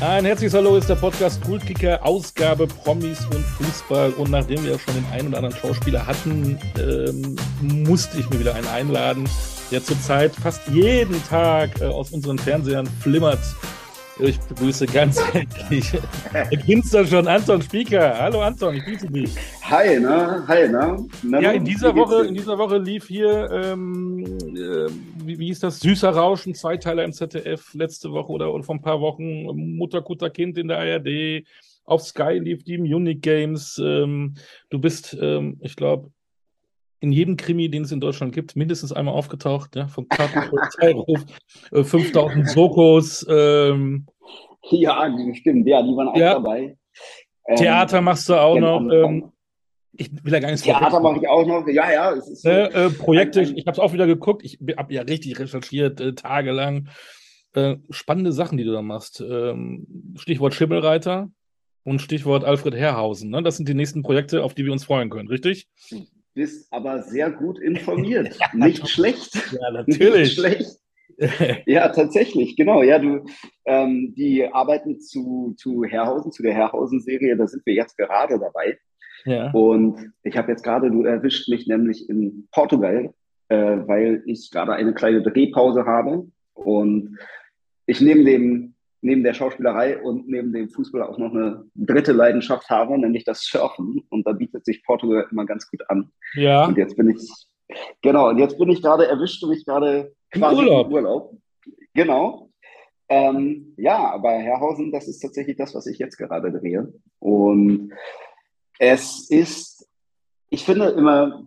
[0.00, 4.10] Ein herzliches Hallo ist der Podcast Kultkicker, Ausgabe Promis und Fußball.
[4.14, 8.40] Und nachdem wir ja schon den einen oder anderen Schauspieler hatten, ähm, musste ich mir
[8.40, 9.28] wieder einen einladen,
[9.70, 13.38] der zurzeit fast jeden Tag äh, aus unseren Fernsehern flimmert.
[14.18, 15.92] Ich begrüße ganz herzlich
[16.66, 18.16] Ginster schon Anton Spieker.
[18.18, 19.30] Hallo Anton, ich grüße dich.
[19.62, 20.44] Hi, ne?
[20.46, 21.04] Hi, ne?
[21.22, 24.24] Na, ja, in dieser Woche, in dieser Woche lief hier, ähm,
[24.54, 24.88] äh,
[25.26, 25.80] wie, wie hieß das?
[25.80, 29.44] Süßer Rauschen, Zweiteiler im ZDF letzte Woche oder, oder vor ein paar Wochen.
[29.76, 31.44] Mutter, Kutter, Kind in der ARD.
[31.84, 33.80] Auf Sky lief die Munich Games.
[33.82, 34.34] Ähm,
[34.70, 36.10] du bist, ähm, ich glaube,
[37.00, 41.20] in jedem Krimi, den es in Deutschland gibt, mindestens einmal aufgetaucht, ja, vom Polizeihof,
[41.72, 43.26] äh, 5000 Sokos.
[43.28, 44.06] Ähm,
[44.70, 46.34] ja, stimmt, ja, die waren auch ja.
[46.34, 46.76] dabei.
[47.56, 49.32] Theater ähm, machst du auch noch.
[49.96, 51.66] Ich will ja gar nicht Theater mache ich auch noch.
[51.68, 52.12] Ja, ja.
[52.12, 54.42] Es ist, äh, äh, Projekte, ein, ein, ich habe es auch wieder geguckt.
[54.44, 56.88] Ich habe ja richtig recherchiert, äh, tagelang.
[57.54, 59.20] Äh, spannende Sachen, die du da machst.
[59.20, 61.30] Ähm, Stichwort Schimmelreiter
[61.84, 63.30] und Stichwort Alfred Herrhausen.
[63.30, 63.42] Ne?
[63.42, 65.68] Das sind die nächsten Projekte, auf die wir uns freuen können, richtig?
[66.34, 68.36] bist aber sehr gut informiert.
[68.40, 69.34] ja, Nicht schlecht.
[69.52, 70.22] Ja, natürlich.
[70.22, 70.80] Nicht schlecht.
[71.66, 72.82] ja, tatsächlich, genau.
[72.82, 73.24] Ja, du,
[73.66, 78.78] ähm, die arbeiten zu, zu Herrhausen, zu der Herrhausen-Serie, da sind wir jetzt gerade dabei.
[79.24, 79.50] Ja.
[79.52, 83.12] Und ich habe jetzt gerade, du erwischt mich nämlich in Portugal,
[83.48, 86.26] äh, weil ich gerade eine kleine Drehpause habe.
[86.54, 87.18] Und
[87.86, 92.70] ich nehme dem neben der Schauspielerei und neben dem Fußball auch noch eine dritte Leidenschaft
[92.70, 94.02] habe, nämlich das Surfen.
[94.08, 96.10] Und da bietet sich Portugal immer ganz gut an.
[96.34, 96.64] Ja.
[96.66, 97.30] Und jetzt bin ich,
[98.00, 100.86] genau, und jetzt bin ich gerade, erwischte mich gerade quasi im Urlaub.
[100.86, 101.36] Im Urlaub.
[101.92, 102.50] Genau.
[103.10, 106.90] Ähm, ja, aber Herrhausen, das ist tatsächlich das, was ich jetzt gerade drehe.
[107.18, 107.92] Und
[108.78, 109.86] es ist,
[110.50, 111.46] ich finde immer,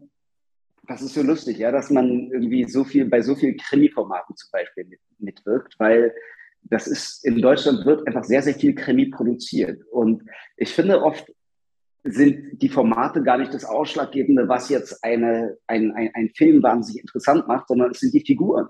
[0.87, 4.49] das ist so lustig, ja, dass man irgendwie so viel bei so vielen Krimi-Formaten zum
[4.51, 6.13] Beispiel mit, mitwirkt, weil
[6.63, 9.81] das ist, in Deutschland wird einfach sehr, sehr viel Krimi produziert.
[9.91, 10.23] Und
[10.55, 11.31] ich finde oft
[12.03, 17.01] sind die Formate gar nicht das Ausschlaggebende, was jetzt eine, ein, ein, ein Film wahnsinnig
[17.01, 18.67] interessant macht, sondern es sind die Figuren.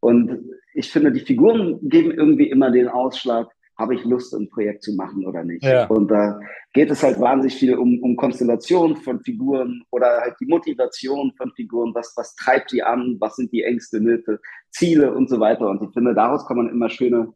[0.00, 4.82] Und ich finde, die Figuren geben irgendwie immer den Ausschlag, habe ich Lust, ein Projekt
[4.82, 5.64] zu machen oder nicht.
[5.64, 5.86] Ja.
[5.86, 6.40] Und da
[6.72, 11.52] geht es halt wahnsinnig viel um, um Konstellation von Figuren oder halt die Motivation von
[11.52, 15.68] Figuren, was, was treibt die an, was sind die Ängste, Nöte, Ziele und so weiter.
[15.68, 17.32] Und ich finde, daraus kann man immer schöne,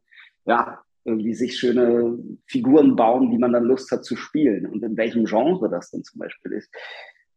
[0.47, 4.67] ja, irgendwie sich schöne Figuren bauen, die man dann Lust hat zu spielen.
[4.67, 6.71] Und in welchem Genre das dann zum Beispiel ist,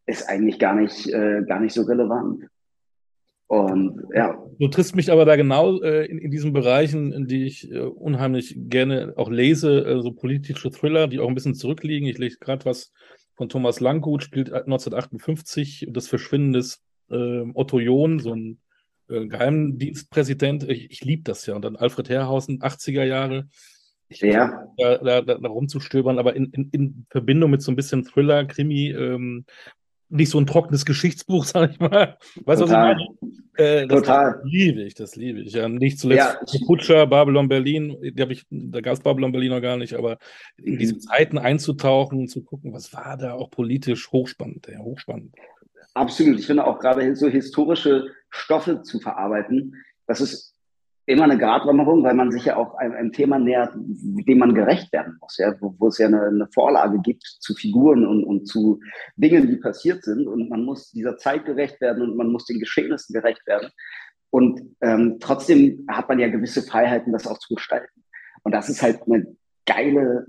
[0.05, 2.45] ist eigentlich gar nicht, äh, gar nicht so relevant.
[3.53, 4.37] Und ja.
[4.59, 7.79] Du triffst mich aber da genau äh, in, in diesen Bereichen, in die ich äh,
[7.79, 12.07] unheimlich gerne auch lese, äh, so politische Thriller, die auch ein bisschen zurückliegen.
[12.07, 12.91] Ich lese gerade was
[13.35, 16.81] von Thomas Langgut, spielt 1958 das Verschwinden des
[17.11, 18.59] ähm, Otto John, so ein
[19.09, 20.67] äh, Geheimdienstpräsident.
[20.69, 21.55] Ich, ich liebe das ja.
[21.55, 23.49] Und dann Alfred Herrhausen, 80er Jahre.
[24.07, 24.67] Ich ja.
[24.77, 28.45] Da, da, da, da rumzustöbern, aber in, in, in Verbindung mit so ein bisschen Thriller,
[28.45, 29.45] Krimi, ähm,
[30.13, 32.17] nicht so ein trockenes Geschichtsbuch, sag ich mal.
[32.45, 33.07] Weißt du, was ich meine?
[33.55, 34.41] Äh, das Total.
[34.45, 35.53] liebe ich, das liebe ich.
[35.53, 39.77] Ja, nicht zuletzt ja, Kutscher, Babylon Berlin, ich, da gab es Babylon Berlin noch gar
[39.77, 40.17] nicht, aber
[40.57, 45.35] in diese Zeiten einzutauchen und zu gucken, was war da auch politisch hochspannend, ja, hochspannend.
[45.93, 46.39] Absolut.
[46.39, 49.75] Ich finde auch gerade so historische Stoffe zu verarbeiten,
[50.07, 50.52] das ist
[51.05, 54.91] immer eine Gratwanderung, weil man sich ja auch einem, einem Thema nähert, dem man gerecht
[54.93, 58.47] werden muss, ja, wo, wo es ja eine, eine, Vorlage gibt zu Figuren und, und
[58.47, 58.79] zu
[59.17, 60.27] Dingen, die passiert sind.
[60.27, 63.69] Und man muss dieser Zeit gerecht werden und man muss den Geschehnissen gerecht werden.
[64.29, 68.03] Und ähm, trotzdem hat man ja gewisse Freiheiten, das auch zu gestalten.
[68.43, 69.35] Und das ist halt eine
[69.65, 70.27] geile,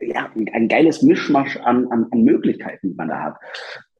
[0.00, 3.36] ja, ein geiles Mischmasch an, an, an Möglichkeiten, die man da hat.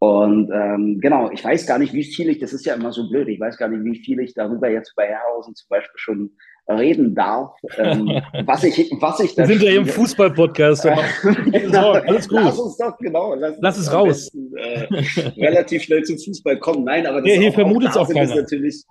[0.00, 3.08] Und ähm, genau, ich weiß gar nicht, wie viel ich, das ist ja immer so
[3.08, 6.30] blöd, ich weiß gar nicht, wie viel ich darüber jetzt bei Herrhausen zum Beispiel schon
[6.68, 9.48] reden darf, ähm, was ich, was ich da.
[9.48, 10.84] Wir sind ja im Fußball-Podcast.
[11.50, 12.38] genau, alles gut.
[12.42, 13.34] Lass uns doch, genau.
[13.34, 14.30] Lass, lass es raus.
[14.30, 16.84] Besten, äh, relativ schnell zum Fußball kommen.
[16.84, 18.36] Nein, aber das ja, hier vermutet auch, auch keiner.
[18.36, 18.84] Natürlich,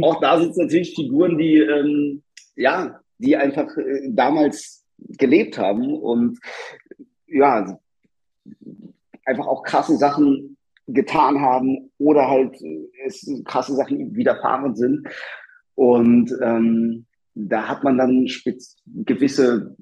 [0.00, 2.22] auch da sind es natürlich Figuren, die, ähm,
[2.56, 4.82] ja, die einfach äh, damals
[5.18, 6.38] gelebt haben und
[7.26, 7.78] ja,
[9.28, 15.06] einfach auch krasse Sachen getan haben oder halt äh, es krasse Sachen widerfahren sind.
[15.74, 18.26] Und ähm, da hat man dann
[18.86, 19.76] gewisse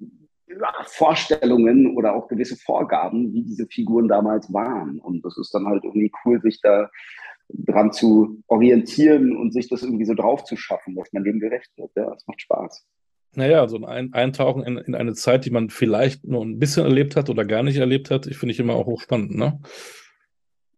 [0.48, 4.98] ja, Vorstellungen oder auch gewisse Vorgaben, wie diese Figuren damals waren.
[4.98, 6.90] Und das ist dann halt irgendwie cool, sich da
[7.48, 11.70] dran zu orientieren und sich das irgendwie so drauf zu schaffen, dass man dem gerecht
[11.76, 11.93] wird.
[11.94, 12.87] Ja, das macht Spaß.
[13.36, 17.16] Naja, so ein Eintauchen in, in, eine Zeit, die man vielleicht nur ein bisschen erlebt
[17.16, 19.36] hat oder gar nicht erlebt hat, ich finde ich immer auch hochspannend.
[19.36, 19.60] Ne?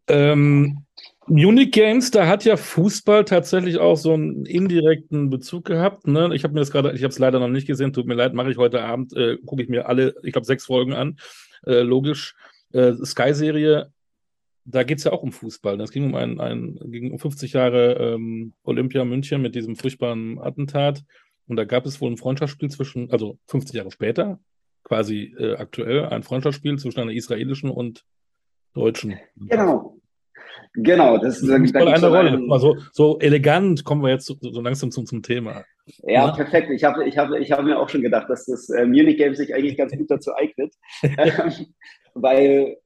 [0.09, 0.85] Ähm,
[1.29, 6.09] Munich Games, da hat ja Fußball tatsächlich auch so einen indirekten Bezug gehabt.
[6.09, 6.35] Ne?
[6.35, 8.35] Ich habe mir das gerade, ich habe es leider noch nicht gesehen, tut mir leid,
[8.35, 11.19] mache ich heute Abend, äh, gucke ich mir alle, ich glaube, sechs Folgen an.
[11.65, 12.35] Äh, logisch.
[12.73, 13.93] Äh, Sky-Serie,
[14.65, 15.79] da geht es ja auch um Fußball.
[15.79, 20.39] Das ging um ein, ein ging um 50 Jahre ähm, Olympia München mit diesem furchtbaren
[20.41, 21.05] Attentat.
[21.49, 24.39] Und da gab es wohl ein Freundschaftsspiel zwischen, also 50 Jahre später,
[24.85, 28.05] quasi äh, aktuell, ein Freundschaftsspiel zwischen einer israelischen und
[28.75, 29.19] deutschen.
[29.37, 29.95] Genau.
[30.75, 32.31] Genau, das ist da eine Rolle.
[32.31, 35.65] Einen, so, so, elegant kommen wir jetzt so, so langsam zum, zum Thema.
[36.03, 36.71] Ja, ja, perfekt.
[36.71, 39.35] Ich habe ich hab, ich hab mir auch schon gedacht, dass das äh, Munich Game
[39.35, 40.75] sich eigentlich ganz gut dazu eignet.
[42.15, 42.77] weil,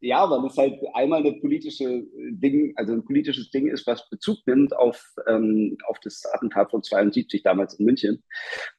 [0.00, 4.38] ja, weil es halt einmal eine politische Ding, also ein politisches Ding ist, was Bezug
[4.46, 8.22] nimmt auf, ähm, auf das Attentat von 72 damals in München.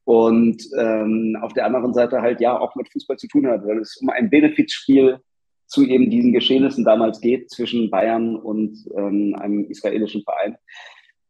[0.06, 3.80] Und ähm, auf der anderen Seite halt ja auch mit Fußball zu tun hat, weil
[3.80, 5.20] es um ein Benefizspiel
[5.66, 10.58] zu eben diesen Geschehnissen damals geht zwischen Bayern und ähm, einem israelischen Verein.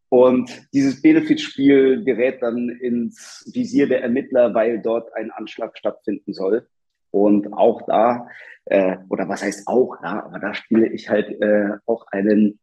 [0.09, 6.67] Und dieses Benefitspiel gerät dann ins Visier der Ermittler, weil dort ein Anschlag stattfinden soll.
[7.11, 8.27] Und auch da,
[8.65, 12.59] äh, oder was heißt auch, ja, aber da spiele ich halt äh, auch einen,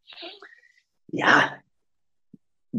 [1.09, 1.53] ja,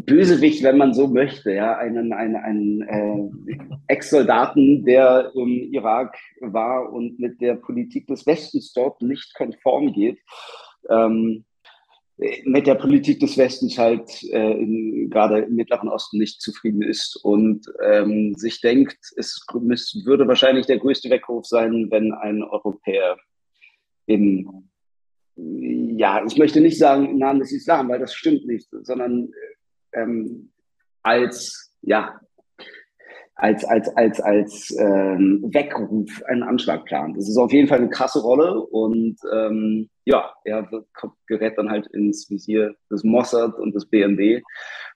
[0.05, 6.91] Bösewicht, wenn man so möchte, ja, einen, einen, einen äh, Ex-Soldaten, der im Irak war
[6.91, 10.19] und mit der Politik des Westens dort nicht konform geht.
[10.89, 11.45] Ähm,
[12.45, 17.15] mit der Politik des Westens halt äh, in, gerade im Mittleren Osten nicht zufrieden ist
[17.23, 19.45] und ähm, sich denkt, es
[20.03, 23.17] würde wahrscheinlich der größte Weckruf sein, wenn ein Europäer
[24.07, 24.69] in,
[25.35, 29.31] ja, ich möchte nicht sagen im Namen des Islam, weil das stimmt nicht, sondern
[29.93, 30.51] ähm,
[31.03, 32.19] als, ja,
[33.37, 37.17] als, als, als, als ähm, Weckruf einen Anschlag plant.
[37.17, 40.67] Das ist auf jeden Fall eine krasse Rolle und ähm, ja, er
[41.27, 44.43] gerät dann halt ins Visier des Mossad und des BND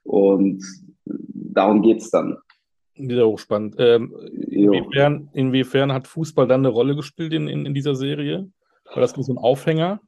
[0.03, 0.63] und
[1.05, 2.37] darum geht es dann.
[2.95, 3.75] Wieder hochspannend.
[3.77, 4.13] Ähm,
[4.47, 8.51] inwiefern, inwiefern hat Fußball dann eine Rolle gespielt in, in, in dieser Serie?
[8.85, 10.01] War das so ein Aufhänger?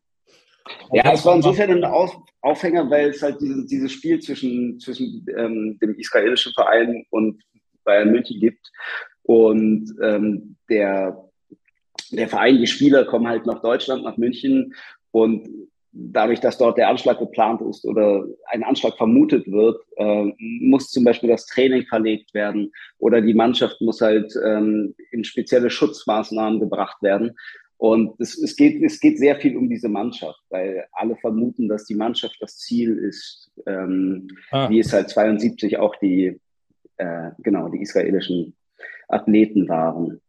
[0.92, 5.26] Ja, es war insofern ein Auf Aufhänger, weil es halt dieses, dieses Spiel zwischen, zwischen
[5.38, 7.42] ähm, dem israelischen Verein und
[7.84, 8.72] Bayern München gibt.
[9.24, 11.30] Und ähm, der,
[12.12, 14.74] der Verein, die Spieler kommen halt nach Deutschland, nach München.
[15.12, 15.48] Und
[15.94, 21.04] dadurch, dass dort der Anschlag geplant ist oder ein Anschlag vermutet wird, äh, muss zum
[21.04, 27.02] Beispiel das Training verlegt werden oder die Mannschaft muss halt ähm, in spezielle Schutzmaßnahmen gebracht
[27.02, 27.38] werden.
[27.78, 31.86] Und es, es, geht, es geht sehr viel um diese Mannschaft, weil alle vermuten, dass
[31.86, 34.70] die Mannschaft das Ziel ist, ähm, ah.
[34.70, 36.40] wie es halt 72 auch die,
[36.98, 38.56] äh, genau, die israelischen
[39.08, 40.22] Athleten waren.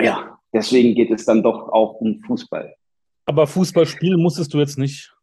[0.00, 2.74] Ja, deswegen geht es dann doch auch um Fußball.
[3.26, 5.14] Aber Fußball spielen musstest du jetzt nicht?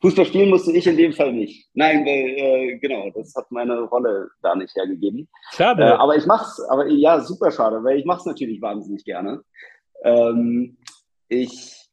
[0.00, 1.68] Fußball spielen musste ich in dem Fall nicht.
[1.74, 5.28] Nein, weil, äh, genau, das hat meine Rolle da nicht hergegeben.
[5.50, 5.82] Schade.
[5.82, 9.42] Äh, aber ich mach's, aber ja, super schade, weil ich mach's natürlich wahnsinnig gerne.
[10.04, 10.76] Ähm,
[11.28, 11.88] ich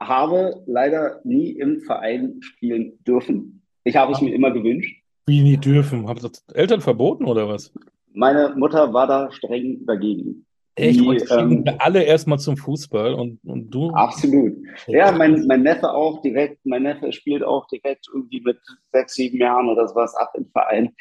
[0.00, 3.62] habe leider nie im Verein spielen dürfen.
[3.82, 5.03] Ich habe es mir immer gewünscht.
[5.26, 6.08] Wie nie dürfen?
[6.08, 7.72] Haben das Eltern verboten oder was?
[8.12, 10.46] Meine Mutter war da streng dagegen.
[10.76, 11.00] Echt?
[11.00, 13.90] Die, ähm, alle erstmal zum Fußball und, und du?
[13.90, 14.54] Absolut.
[14.88, 18.58] Ja, mein, mein Neffe auch direkt, mein Neffe spielt auch direkt irgendwie mit
[18.92, 20.94] sechs, sieben Jahren oder sowas ab im Verein.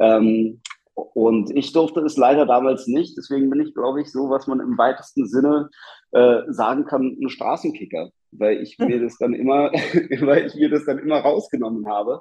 [0.00, 0.60] Ähm,
[0.94, 3.16] und ich durfte es leider damals nicht.
[3.16, 5.70] Deswegen bin ich, glaube ich, so, was man im weitesten Sinne
[6.10, 9.70] äh, sagen kann, ein Straßenkicker, weil ich mir das dann immer,
[10.20, 12.20] weil ich mir das dann immer rausgenommen habe.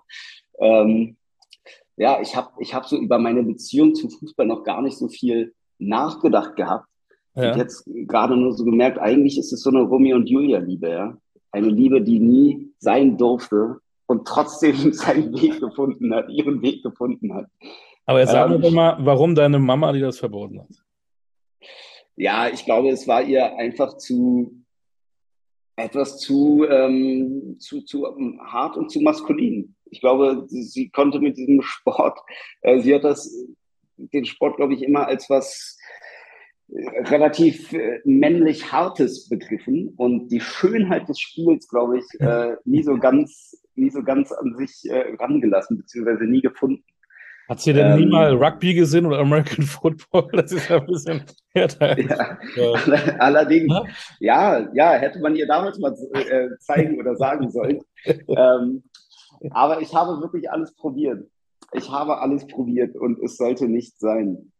[0.59, 1.17] Ähm,
[1.99, 5.09] ja, ich habe ich hab so über meine Beziehung zum Fußball noch gar nicht so
[5.09, 6.87] viel nachgedacht gehabt.
[7.35, 7.51] Ja.
[7.51, 11.17] Ich jetzt gerade nur so gemerkt, eigentlich ist es so eine Romeo und Julia-Liebe, ja.
[11.51, 17.33] Eine Liebe, die nie sein durfte und trotzdem seinen Weg gefunden hat, ihren Weg gefunden
[17.33, 17.47] hat.
[18.05, 20.69] Aber jetzt sag ähm, mir mal, warum deine Mama dir das verboten hat.
[22.15, 24.63] Ja, ich glaube, es war ihr einfach zu
[25.75, 28.05] etwas zu, ähm, zu, zu
[28.39, 29.75] hart und zu maskulin.
[29.91, 32.19] Ich glaube, sie, sie konnte mit diesem Sport,
[32.61, 33.31] äh, sie hat das,
[33.97, 35.77] den Sport, glaube ich, immer als was
[36.69, 42.83] äh, relativ äh, männlich Hartes begriffen und die Schönheit des Spiels, glaube ich, äh, nie
[42.83, 46.83] so ganz, nie so ganz an sich äh, rangelassen, beziehungsweise nie gefunden.
[47.49, 50.29] Hat sie denn ähm, nie mal Rugby gesehen oder American Football?
[50.33, 51.99] Das ist ja ein bisschen härter.
[51.99, 53.15] Ja, ja.
[53.19, 53.73] Allerdings,
[54.19, 54.59] ja?
[54.59, 57.81] ja, ja, hätte man ihr damals mal äh, zeigen oder sagen sollen.
[58.05, 58.83] ähm,
[59.51, 61.27] aber ich habe wirklich alles probiert.
[61.73, 64.51] Ich habe alles probiert und es sollte nicht sein.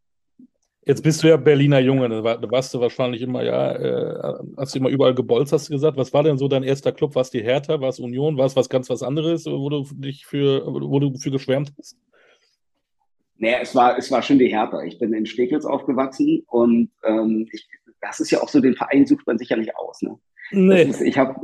[0.86, 4.79] Jetzt bist du ja Berliner Junge, da, warst du wahrscheinlich immer, ja, äh, hast du
[4.79, 5.98] immer überall gebolzt, hast du gesagt.
[5.98, 7.15] Was war denn so dein erster Club?
[7.15, 9.86] War es die Hertha, war es Union, war es was ganz was anderes, wo du
[9.91, 11.98] dich für, wo du für geschwärmt hast?
[13.38, 14.83] Naja, es war, es war schon die Hertha.
[14.83, 17.67] Ich bin in Steglitz aufgewachsen und ähm, ich,
[18.01, 20.01] das ist ja auch so, den Verein sucht man sich ja nicht aus.
[20.01, 20.17] Ne?
[20.51, 20.83] Nee.
[20.83, 21.36] Ist, ich habe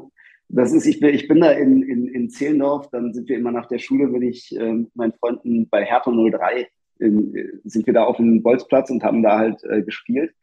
[0.47, 3.51] das ist, ich bin, ich bin da in, in, in Zehlendorf, dann sind wir immer
[3.51, 6.67] nach der Schule, bin ich äh, mit meinen Freunden bei Hertha 03,
[6.99, 10.33] in, sind wir da auf dem Bolzplatz und haben da halt äh, gespielt.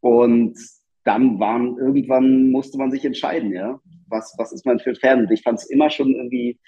[0.00, 0.58] Und
[1.04, 5.20] dann waren, irgendwann musste man sich entscheiden, ja, was, was ist man für ein Fan?
[5.20, 6.58] Und ich fand es immer schon irgendwie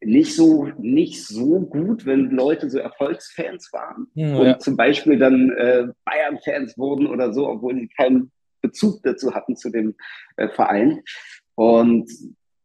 [0.00, 4.58] nicht so, nicht so gut, wenn Leute so Erfolgsfans waren ja, und ja.
[4.58, 8.30] zum Beispiel dann äh, Bayern-Fans wurden oder so, obwohl sie keinen
[8.64, 9.94] Bezug dazu hatten zu dem
[10.36, 11.02] äh, Verein.
[11.54, 12.10] Und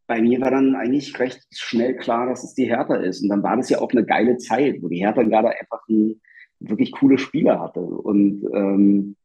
[0.08, 3.22] bei mir war dann eigentlich recht schnell klar, dass es die Hertha ist.
[3.22, 6.20] Und dann war das ja auch eine geile Zeit, wo die Hertha gerade einfach einen
[6.60, 7.82] wirklich coole Spieler hatte.
[7.82, 9.15] Und ähm,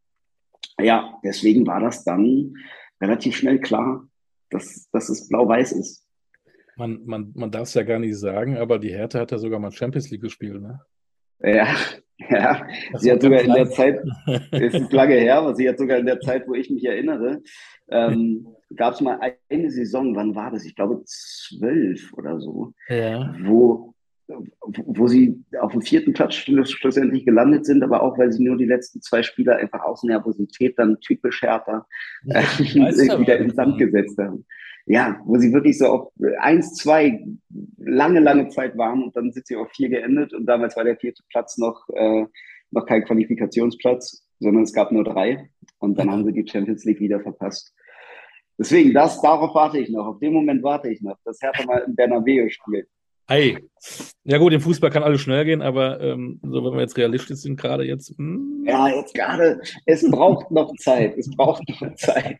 [0.78, 2.54] ja, deswegen war das dann
[3.00, 4.06] relativ schnell klar,
[4.50, 6.06] dass, dass es blau-weiß ist.
[6.76, 9.60] Man, man, man darf es ja gar nicht sagen, aber die Hertha hat ja sogar
[9.60, 10.80] mal Champions League gespielt, ne?
[11.40, 11.74] Ja,
[12.30, 12.66] ja.
[12.92, 14.00] Das sie hat sogar in der Zeit,
[14.50, 17.42] es ist lange her, aber sie hat sogar in der Zeit, wo ich mich erinnere,
[17.88, 19.18] ähm, gab es mal
[19.48, 20.64] eine Saison, wann war das?
[20.64, 23.34] Ich glaube zwölf oder so, ja.
[23.42, 23.93] wo,
[24.26, 28.64] wo sie auf dem vierten Platz schlussendlich gelandet sind, aber auch, weil sie nur die
[28.64, 31.86] letzten zwei Spieler einfach aus Nervosität dann typisch härter
[32.26, 34.44] äh, wieder in Sand gesetzt haben
[34.86, 37.24] ja, wo sie wirklich so auf eins, zwei
[37.78, 40.96] lange, lange Zeit waren und dann sind sie auf vier geendet und damals war der
[40.96, 42.26] vierte Platz noch, äh,
[42.70, 47.00] noch kein Qualifikationsplatz, sondern es gab nur drei und dann haben sie die Champions League
[47.00, 47.74] wieder verpasst.
[48.58, 51.84] Deswegen, das, darauf warte ich noch, auf den Moment warte ich noch, dass Hertha mal
[51.86, 52.88] in Bernabeu spielt.
[53.26, 53.58] Ei.
[54.24, 57.38] Ja gut, im Fußball kann alles schnell gehen, aber ähm, so wenn wir jetzt realistisch
[57.38, 58.16] sind, gerade jetzt.
[58.16, 58.64] Hm.
[58.66, 62.38] Ja, jetzt gerade, es braucht noch Zeit, es braucht noch Zeit.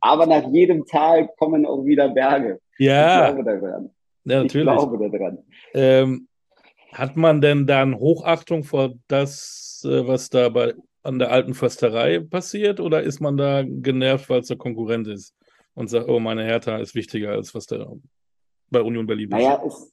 [0.00, 2.60] Aber nach jedem Tal kommen auch wieder Berge.
[2.78, 3.28] Ja.
[3.28, 3.90] Ich glaube daran.
[4.24, 4.68] Ja, natürlich.
[4.68, 5.38] Ich glaube daran.
[5.74, 6.28] Ähm,
[6.92, 12.20] hat man denn dann Hochachtung vor das, äh, was da bei, an der alten Försterei
[12.20, 15.34] passiert, oder ist man da genervt, weil es der Konkurrent ist
[15.74, 17.92] und sagt, oh, meine Hertha ist wichtiger als was da
[18.70, 19.32] bei Union Berlin ist?
[19.32, 19.92] Naja, es,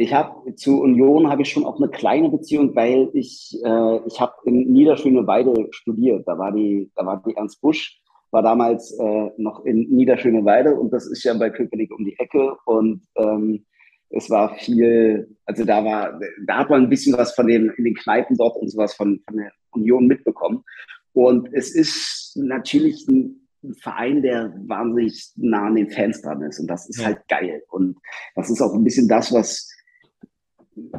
[0.00, 4.20] ich habe zu Union habe ich schon auch eine kleine Beziehung, weil ich äh, ich
[4.20, 6.26] habe in Niederschöneweide studiert.
[6.26, 10.92] Da war die da war die Ernst Busch war damals äh, noch in Niederschöneweide und
[10.92, 13.64] das ist ja bei Köpenick um die Ecke und ähm,
[14.10, 17.84] es war viel, also da war, da hat man ein bisschen was von den, in
[17.84, 20.64] den Kneipen dort und sowas von, von der Union mitbekommen.
[21.12, 23.48] Und es ist natürlich ein
[23.80, 26.58] Verein, der wahnsinnig nah an den Fans dran ist.
[26.58, 27.06] Und das ist ja.
[27.06, 27.62] halt geil.
[27.68, 27.98] Und
[28.34, 29.69] das ist auch ein bisschen das, was,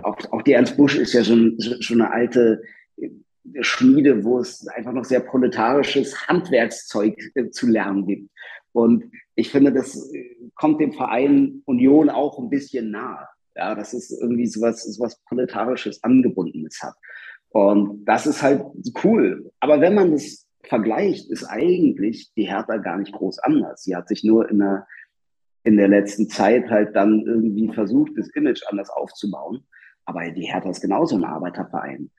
[0.04, 2.62] auch, auch die Ernst Busch ist ja schon, schon eine alte
[3.62, 8.30] Schmiede, wo es einfach noch sehr proletarisches Handwerkszeug äh, zu lernen gibt.
[8.74, 13.28] Und ich finde, das äh, kommt dem Verein Union auch ein bisschen nahe.
[13.56, 16.94] Ja, dass es irgendwie sowas, sowas proletarisches Angebundenes hat.
[17.50, 18.64] Und das ist halt
[19.04, 19.52] cool.
[19.60, 23.84] Aber wenn man das vergleicht, ist eigentlich die Hertha gar nicht groß anders.
[23.84, 24.88] Sie hat sich nur in der
[25.64, 29.64] in der letzten Zeit halt dann irgendwie versucht, das Image anders aufzubauen.
[30.06, 32.10] Aber die Hertha ist genauso ein Arbeiterverein.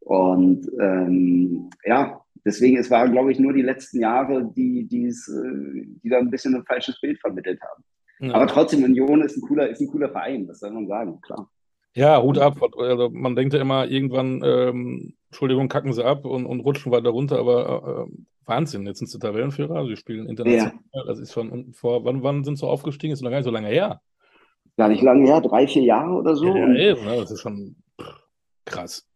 [0.00, 5.86] Und ähm, ja, deswegen, es waren, glaube ich, nur die letzten Jahre, die, die's, äh,
[6.02, 7.84] die da ein bisschen ein falsches Bild vermittelt haben.
[8.20, 8.34] Ja.
[8.34, 11.50] Aber trotzdem, Union ist ein cooler, ist ein cooler Verein, das soll man sagen, klar.
[11.94, 12.58] Ja, Hut ab.
[12.78, 17.10] Also man denkt ja immer, irgendwann, ähm, Entschuldigung, kacken sie ab und, und rutschen weiter
[17.10, 18.12] runter, aber äh,
[18.46, 20.72] Wahnsinn, jetzt sind sie Tabellenführer, sie spielen international.
[20.92, 21.04] Ja.
[21.04, 23.12] Das ist schon vor, wann, wann sind sie aufgestiegen?
[23.12, 24.00] Ist noch gar nicht so lange her.
[24.76, 26.46] Gar nicht lange her, drei, vier Jahre oder so.
[26.46, 27.16] Ja, eben, ne?
[27.16, 27.76] das ist schon
[28.64, 29.06] krass.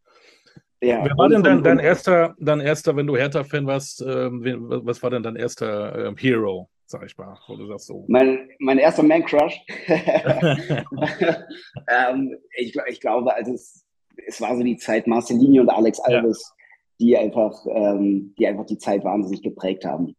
[0.83, 5.02] Ja, Wer war denn dein, dein, erster, dein erster, wenn du Hertha-Fan warst, äh, was
[5.02, 8.05] war denn dein erster äh, Hero, sag ich mal, wo du sagst so?
[8.09, 9.61] Mein, mein erster Man-Crush.
[11.88, 13.85] ähm, ich, ich, glaube, also es,
[14.26, 16.43] es, war so die Zeit Marcelinho und Alex Alves.
[16.49, 16.55] Ja
[17.00, 20.14] die einfach, ähm, die einfach die Zeit wahnsinnig geprägt haben.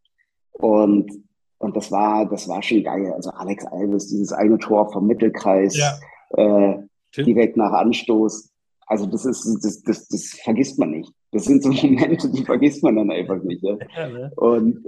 [0.51, 1.12] Und,
[1.57, 3.12] und das war, das war schon geil.
[3.13, 5.98] Also Alex Alves, dieses eine Tor vom Mittelkreis, ja.
[6.38, 6.77] äh,
[7.17, 8.51] direkt nach Anstoß.
[8.88, 11.12] Also das ist, das, das, das vergisst man nicht.
[11.31, 13.63] Das sind so Momente, die vergisst man dann einfach nicht.
[13.63, 13.77] Ja?
[13.95, 14.31] Ja, ne?
[14.36, 14.86] Und,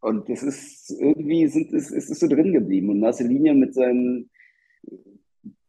[0.00, 2.90] und das ist irgendwie, sind, ist, ist es so drin geblieben.
[2.90, 4.30] Und Marcelinho mit seinen,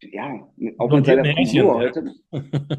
[0.01, 1.75] ja, auch mit seiner Frisur.
[1.75, 2.13] Heute,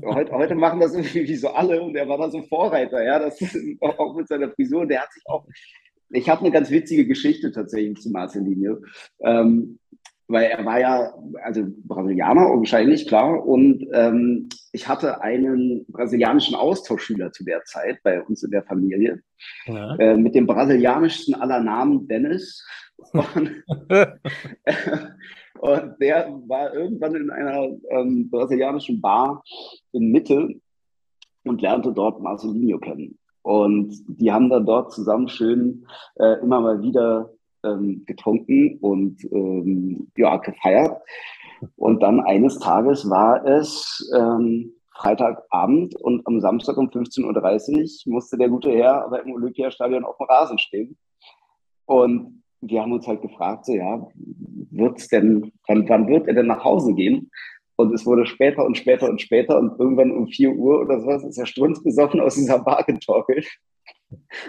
[0.04, 3.40] heute, heute, machen das irgendwie so alle und er war da so Vorreiter, ja, das
[3.80, 4.86] auch mit seiner Frisur.
[4.86, 5.46] Der hat sich auch,
[6.10, 8.78] ich habe eine ganz witzige Geschichte tatsächlich zu Marcelinho.
[9.20, 9.78] Ähm,
[10.30, 13.44] weil er war ja, also Brasilianer wahrscheinlich, klar.
[13.44, 19.22] Und ähm, ich hatte einen brasilianischen Austauschschüler zu der Zeit bei uns in der Familie.
[19.66, 19.96] Ja.
[19.96, 22.64] Äh, mit dem brasilianischsten aller Namen, Dennis.
[23.12, 23.64] Und,
[25.58, 29.42] und der war irgendwann in einer ähm, brasilianischen Bar
[29.92, 30.54] in Mitte
[31.44, 33.18] und lernte dort Marcelinho kennen.
[33.42, 37.30] Und die haben dann dort zusammen schön äh, immer mal wieder
[37.64, 41.00] ähm, getrunken und ähm, ja, gefeiert.
[41.76, 48.36] Und dann eines Tages war es ähm, Freitagabend und am Samstag um 15.30 Uhr musste
[48.36, 50.98] der gute Herr aber im Olympiastadion auf dem Rasen stehen.
[51.86, 54.06] Und wir haben uns halt gefragt, so ja,
[54.70, 57.30] wird's denn, wann, wann wird er denn nach Hause gehen?
[57.76, 61.24] Und es wurde später und später und später und irgendwann um 4 Uhr oder sowas
[61.24, 63.48] ist er strunzbesoffen aus dieser Bar getorkelt.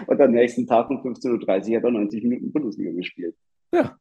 [0.06, 3.36] Und am nächsten Tag um 15.30 Uhr hat er 90 Minuten Bundesliga gespielt.
[3.72, 3.96] Ja.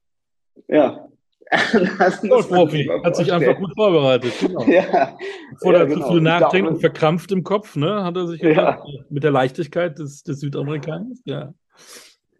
[0.67, 1.07] Ja.
[2.47, 4.33] Profi hat sich einfach gut vorbereitet.
[4.39, 4.63] Genau.
[4.63, 5.17] Ja,
[5.51, 6.07] Bevor ja, er genau.
[6.07, 8.81] zu viel nachdenkt und verkrampft im Kopf, ne, hat er sich ja.
[9.09, 11.21] mit der Leichtigkeit des, des Südamerikaners.
[11.25, 11.53] Ja.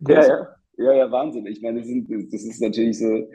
[0.08, 0.48] ja, ja,
[0.78, 1.46] ja, ja, Wahnsinn.
[1.48, 3.28] Ich meine, das, sind, das ist natürlich so,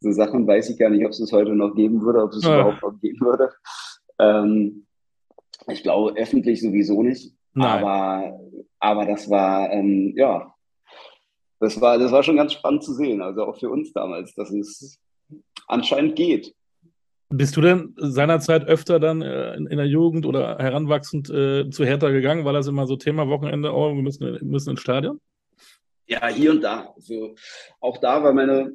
[0.00, 2.38] so Sachen, weiß ich gar nicht, ob es es heute noch geben würde, ob es
[2.38, 2.60] es ja.
[2.60, 3.50] überhaupt noch geben würde.
[4.18, 4.86] Ähm,
[5.68, 7.34] ich glaube, öffentlich sowieso nicht.
[7.54, 7.84] Nein.
[7.84, 8.40] Aber,
[8.84, 10.54] aber das war, ähm, ja,
[11.58, 13.22] das war, das war schon ganz spannend zu sehen.
[13.22, 15.00] Also auch für uns damals, dass es
[15.66, 16.54] anscheinend geht.
[17.30, 21.86] Bist du denn seinerzeit öfter dann äh, in, in, der Jugend oder heranwachsend äh, zu
[21.86, 22.44] Hertha gegangen?
[22.44, 25.18] War das immer so Thema Wochenende, oh, wir müssen, wir müssen ins Stadion?
[26.06, 26.92] Ja, hier und da.
[26.94, 27.34] Also
[27.80, 28.70] auch da war meine,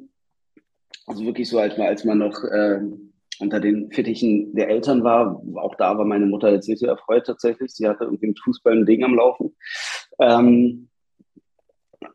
[1.06, 2.80] also wirklich so, als man, als man noch äh,
[3.40, 7.26] unter den Fittichen der Eltern war, auch da war meine Mutter jetzt nicht so erfreut
[7.26, 7.72] tatsächlich.
[7.72, 9.56] Sie hatte irgendwie mit Fußball ein Ding am Laufen.
[10.20, 10.88] Ähm,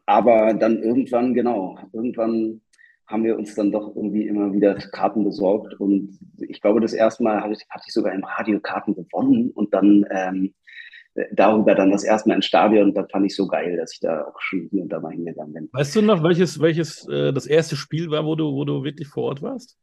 [0.05, 2.61] aber dann irgendwann, genau, irgendwann
[3.07, 5.79] haben wir uns dann doch irgendwie immer wieder Karten besorgt.
[5.79, 9.51] Und ich glaube, das erste Mal hatte ich, hatte ich sogar im Radio Karten gewonnen
[9.51, 10.53] und dann ähm,
[11.33, 12.89] darüber dann das erste Mal ins Stadion.
[12.89, 15.11] Und das fand ich so geil, dass ich da auch schon hier und da mal
[15.11, 15.69] hingegangen bin.
[15.71, 19.07] Weißt du noch, welches, welches äh, das erste Spiel war, wo du, wo du wirklich
[19.07, 19.77] vor Ort warst?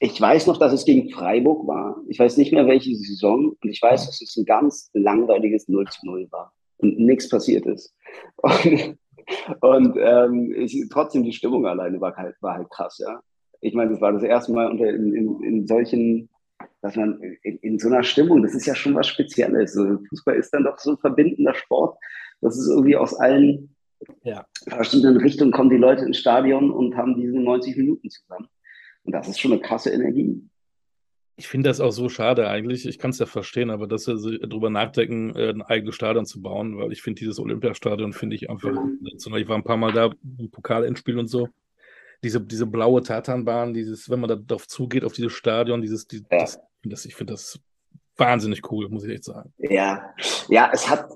[0.00, 2.00] Ich weiß noch, dass es gegen Freiburg war.
[2.08, 3.56] Ich weiß nicht mehr, welche Saison.
[3.60, 6.52] Und ich weiß, dass es ein ganz langweiliges 0 zu 0 war.
[6.76, 7.94] Und nichts passiert ist.
[8.36, 8.98] Und,
[9.60, 13.20] und ähm, ich, trotzdem die Stimmung alleine war halt, war halt krass, ja.
[13.60, 16.28] Ich meine, das war das erste Mal unter, in, in, in solchen,
[16.80, 19.72] dass man in, in, so einer Stimmung, das ist ja schon was Spezielles.
[19.72, 21.98] So, Fußball ist dann doch so ein verbindender Sport.
[22.40, 23.74] Das ist irgendwie aus allen
[24.22, 24.46] ja.
[24.68, 28.48] verschiedenen Richtungen kommen die Leute ins Stadion und haben diese 90 Minuten zusammen.
[29.08, 30.38] Und das ist schon eine krasse Energie.
[31.36, 32.84] Ich finde das auch so schade eigentlich.
[32.86, 36.42] Ich kann es ja verstehen, aber dass sie darüber nachdenken, äh, ein eigenes Stadion zu
[36.42, 38.68] bauen, weil ich finde dieses Olympiastadion finde ich einfach.
[38.68, 41.48] Ich war ein paar Mal da im Pokalendspiel und so.
[42.22, 46.18] Diese, diese blaue Tatanbahn, dieses, wenn man da darauf zugeht, auf dieses Stadion, dieses, die,
[46.18, 46.40] ja.
[46.40, 47.58] das, das, ich finde das
[48.18, 49.54] wahnsinnig cool, muss ich echt sagen.
[49.56, 50.12] Ja,
[50.50, 51.08] ja, es hat,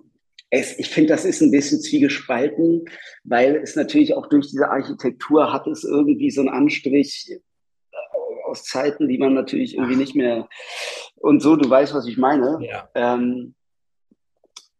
[0.48, 2.86] es, ich finde, das ist ein bisschen zwiegespalten,
[3.24, 7.38] weil es natürlich auch durch diese Architektur hat es irgendwie so einen Anstrich,
[8.52, 10.48] aus Zeiten, die man natürlich irgendwie nicht mehr
[11.16, 12.58] und so, du weißt, was ich meine.
[12.60, 12.88] Ja.
[12.94, 13.54] Ähm,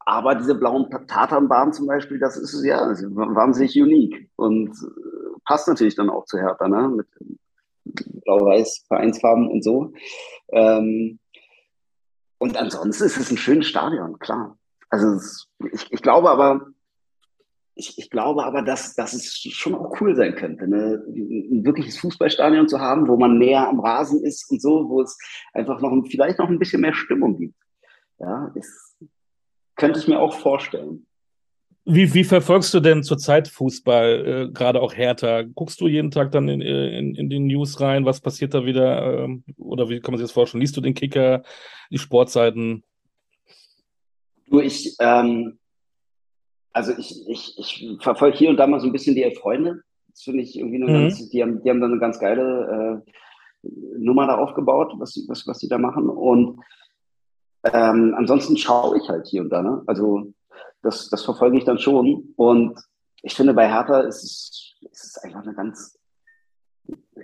[0.00, 5.94] aber diese blauen Tatanbahnen zum Beispiel, das ist ja wahnsinnig unique und äh, passt natürlich
[5.94, 6.88] dann auch zu Hertha, ne?
[6.88, 7.06] Mit
[8.24, 9.92] blau-weiß Vereinsfarben und so.
[10.50, 11.18] Ähm,
[12.38, 14.58] und ansonsten ist es ein schönes Stadion, klar.
[14.90, 15.20] Also
[15.72, 16.66] ich, ich glaube aber,
[17.82, 21.02] ich, ich glaube aber, dass, dass es schon auch cool sein könnte, ne?
[21.08, 25.18] ein wirkliches Fußballstadion zu haben, wo man näher am Rasen ist und so, wo es
[25.52, 27.54] einfach noch vielleicht noch ein bisschen mehr Stimmung gibt.
[28.18, 28.96] Ja, das
[29.76, 31.06] könnte ich mir auch vorstellen.
[31.84, 35.44] Wie, wie verfolgst du denn zurzeit Fußball, äh, gerade auch härter?
[35.44, 38.04] Guckst du jeden Tag dann in, in, in den News rein?
[38.04, 39.24] Was passiert da wieder?
[39.24, 40.60] Ähm, oder wie kann man sich das vorstellen?
[40.60, 41.42] Liest du den Kicker,
[41.90, 42.84] die Sportseiten?
[44.46, 45.58] Du, ich, ähm,
[46.72, 49.82] also ich, ich, ich verfolge hier und da mal so ein bisschen die Freunde.
[50.08, 51.02] Das finde ich irgendwie eine mhm.
[51.02, 55.46] ganz, die haben, die haben da eine ganz geile äh, Nummer da aufgebaut, was, was,
[55.46, 56.08] was die da machen.
[56.08, 56.60] Und
[57.64, 59.62] ähm, ansonsten schaue ich halt hier und da.
[59.62, 59.82] Ne?
[59.86, 60.32] Also
[60.82, 62.34] das, das verfolge ich dann schon.
[62.36, 62.78] Und
[63.22, 65.98] ich finde, bei Hertha ist es, ist es einfach eine ganz,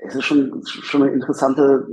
[0.02, 1.86] es ist schon, schon eine interessante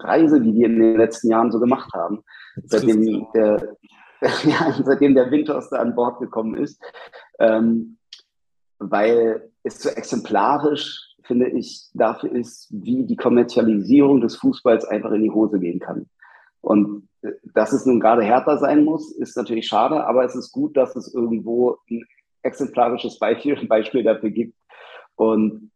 [0.00, 2.24] Reise, die die in den letzten Jahren so gemacht haben.
[2.64, 3.76] Seitdem der,
[4.44, 6.80] ja, seitdem der Windhorster an Bord gekommen ist,
[7.38, 7.98] ähm,
[8.78, 15.22] weil es so exemplarisch, finde ich, dafür ist, wie die Kommerzialisierung des Fußballs einfach in
[15.22, 16.08] die Hose gehen kann.
[16.60, 20.52] Und äh, dass es nun gerade härter sein muss, ist natürlich schade, aber es ist
[20.52, 22.04] gut, dass es irgendwo ein
[22.42, 24.56] exemplarisches Beispiel, ein Beispiel dafür gibt.
[25.16, 25.70] Und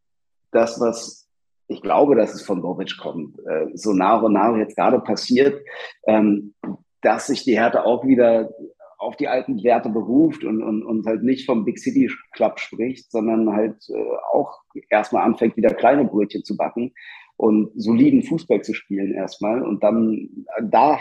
[0.50, 1.28] das, was
[1.70, 5.62] ich glaube, dass es von Bobic kommt, äh, so nach und nach jetzt gerade passiert,
[6.06, 6.54] ähm,
[7.00, 8.50] dass sich die Härte auch wieder
[8.98, 13.10] auf die alten Werte beruft und, und, und halt nicht vom Big City Club spricht,
[13.12, 16.92] sondern halt äh, auch erstmal anfängt, wieder kleine Brötchen zu backen
[17.36, 20.98] und soliden Fußball zu spielen erstmal und dann da,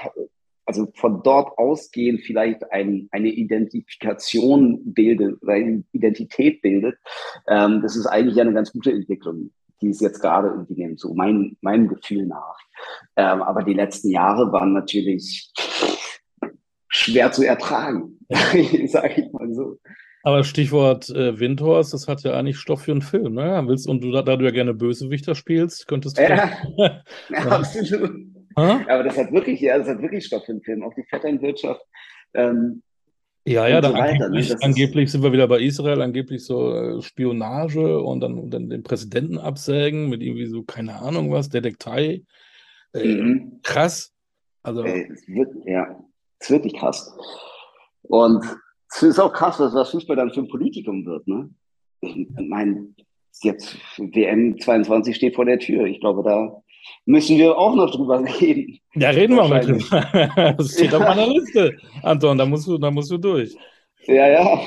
[0.65, 6.99] also von dort ausgehend vielleicht ein, eine Identifikation bildet eine Identität bildet.
[7.47, 9.49] Ähm, das ist eigentlich eine ganz gute Entwicklung
[9.81, 12.57] die es jetzt gerade irgendwie nehmen, so mein, meinem Gefühl nach.
[13.15, 15.51] Ähm, aber die letzten Jahre waren natürlich
[17.07, 18.19] schwer zu ertragen,
[18.87, 19.77] sage ich mal so.
[20.23, 23.63] Aber Stichwort äh, Windhorst, das hat ja eigentlich Stoff für einen Film, ne?
[23.65, 26.23] Willst, und du, da, du ja gerne Bösewichter spielst, könntest du.
[26.23, 27.01] Ja, ja
[27.49, 28.11] absolut.
[28.57, 28.81] Ha?
[28.89, 30.83] Aber das hat wirklich, ja, das hat wirklich Stoff für einen Film.
[30.83, 31.81] Auch die Vetternwirtschaft.
[32.33, 32.81] Ähm,
[33.45, 34.57] ja, ja, dann so weiter, angeblich, ne?
[34.61, 39.37] angeblich sind wir wieder bei Israel, angeblich so äh, Spionage und dann, dann den Präsidenten
[39.37, 42.23] absägen mit irgendwie so, keine Ahnung was, Detektei.
[42.93, 43.59] Äh, mhm.
[43.63, 44.11] Krass.
[44.63, 44.83] Also.
[44.83, 45.97] Es wird, ja,
[46.39, 47.15] es ist wirklich krass.
[48.03, 48.43] Und
[48.89, 51.27] es ist auch krass, was, was Fußball dann für ein Politikum wird.
[51.27, 51.49] Ne?
[52.01, 52.93] Ich meine,
[53.41, 55.85] jetzt WM 22 steht vor der Tür.
[55.85, 56.61] Ich glaube, da
[57.05, 58.79] müssen wir auch noch drüber reden.
[58.95, 60.53] Ja, reden wir mal drüber.
[60.57, 60.97] Das steht ja.
[60.97, 63.55] auf meiner Liste, Anton, da musst du, da musst du durch.
[64.05, 64.59] Ja, ja.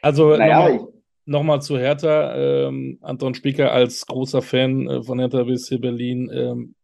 [0.00, 0.88] Also naja, nochmal
[1.24, 2.34] noch mal zu Hertha.
[2.34, 6.30] Ähm, Anton Spieker als großer Fan äh, von Hertha BSC Berlin.
[6.32, 6.74] Ähm,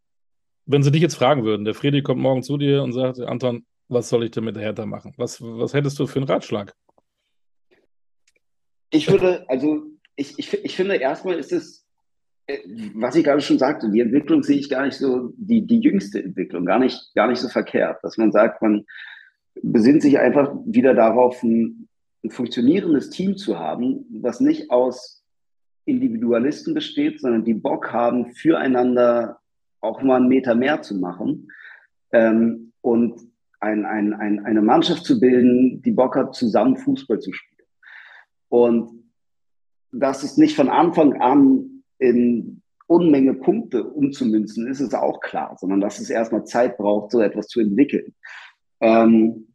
[0.67, 3.65] wenn sie dich jetzt fragen würden, der Friedi kommt morgen zu dir und sagt, Anton,
[3.89, 5.15] was soll ich denn mit der Hertha machen?
[5.17, 6.75] Was, was hättest du für einen Ratschlag?
[8.91, 9.83] Ich würde, also
[10.17, 11.87] ich, ich, ich finde erstmal ist es,
[12.47, 12.59] äh,
[12.95, 16.23] was ich gerade schon sagte, die Entwicklung sehe ich gar nicht so, die, die jüngste
[16.23, 18.87] Entwicklung, gar nicht, gar nicht so verkehrt, dass man sagt, man
[19.63, 21.89] besinnt sich einfach wieder darauf, ein,
[22.25, 25.25] ein funktionierendes Team zu haben, was nicht aus
[25.85, 29.39] Individualisten besteht, sondern die Bock haben, füreinander
[29.81, 31.49] auch mal einen Meter mehr zu machen
[32.13, 33.28] ähm, und
[33.61, 37.67] ein, ein, ein, eine Mannschaft zu bilden, die Bock hat, zusammen Fußball zu spielen.
[38.49, 39.05] Und
[39.93, 45.81] das ist nicht von Anfang an in Unmenge Punkte umzumünzen, ist es auch klar, sondern
[45.81, 48.15] dass es erstmal Zeit braucht, so etwas zu entwickeln.
[48.81, 49.49] Ähm,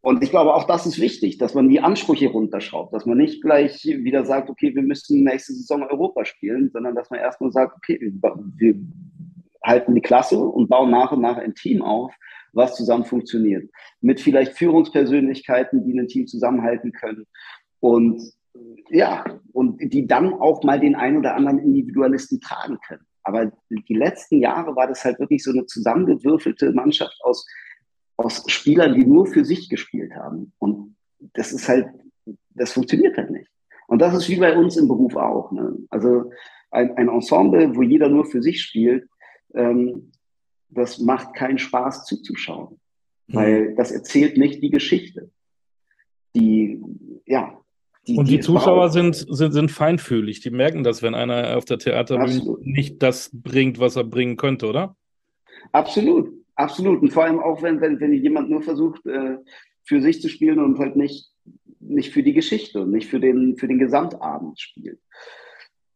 [0.00, 3.42] und ich glaube, auch das ist wichtig, dass man die Ansprüche runterschraubt, dass man nicht
[3.42, 7.76] gleich wieder sagt, okay, wir müssen nächste Saison Europa spielen, sondern dass man erstmal sagt,
[7.76, 8.12] okay,
[8.56, 8.74] wir
[9.62, 12.12] halten die Klasse und bauen nach und nach ein Team auf,
[12.52, 13.70] was zusammen funktioniert.
[14.00, 17.26] Mit vielleicht Führungspersönlichkeiten, die ein Team zusammenhalten können.
[17.80, 18.22] Und
[18.90, 23.06] ja, und die dann auch mal den einen oder anderen Individualisten tragen können.
[23.24, 27.46] Aber die letzten Jahre war das halt wirklich so eine zusammengewürfelte Mannschaft aus,
[28.16, 30.52] aus Spielern, die nur für sich gespielt haben.
[30.58, 30.96] Und
[31.34, 31.88] das ist halt,
[32.50, 33.48] das funktioniert halt nicht.
[33.86, 35.52] Und das ist wie bei uns im Beruf auch.
[35.52, 35.76] Ne?
[35.90, 36.30] Also
[36.70, 39.08] ein, ein Ensemble, wo jeder nur für sich spielt,
[39.54, 40.12] ähm,
[40.74, 42.80] das macht keinen Spaß zuzuschauen,
[43.28, 43.34] mhm.
[43.34, 45.30] weil das erzählt nicht die Geschichte.
[46.34, 46.80] Die,
[47.26, 47.58] ja.
[48.06, 50.40] Die, und die, die Zuschauer sind, sind, sind feinfühlig.
[50.40, 54.66] Die merken das, wenn einer auf der Theaterbühne nicht das bringt, was er bringen könnte,
[54.66, 54.96] oder?
[55.70, 57.00] Absolut, absolut.
[57.00, 59.36] Und vor allem auch, wenn, wenn, wenn jemand nur versucht, äh,
[59.84, 61.30] für sich zu spielen und halt nicht,
[61.78, 64.98] nicht für die Geschichte und nicht für den, für den Gesamtabend spielt.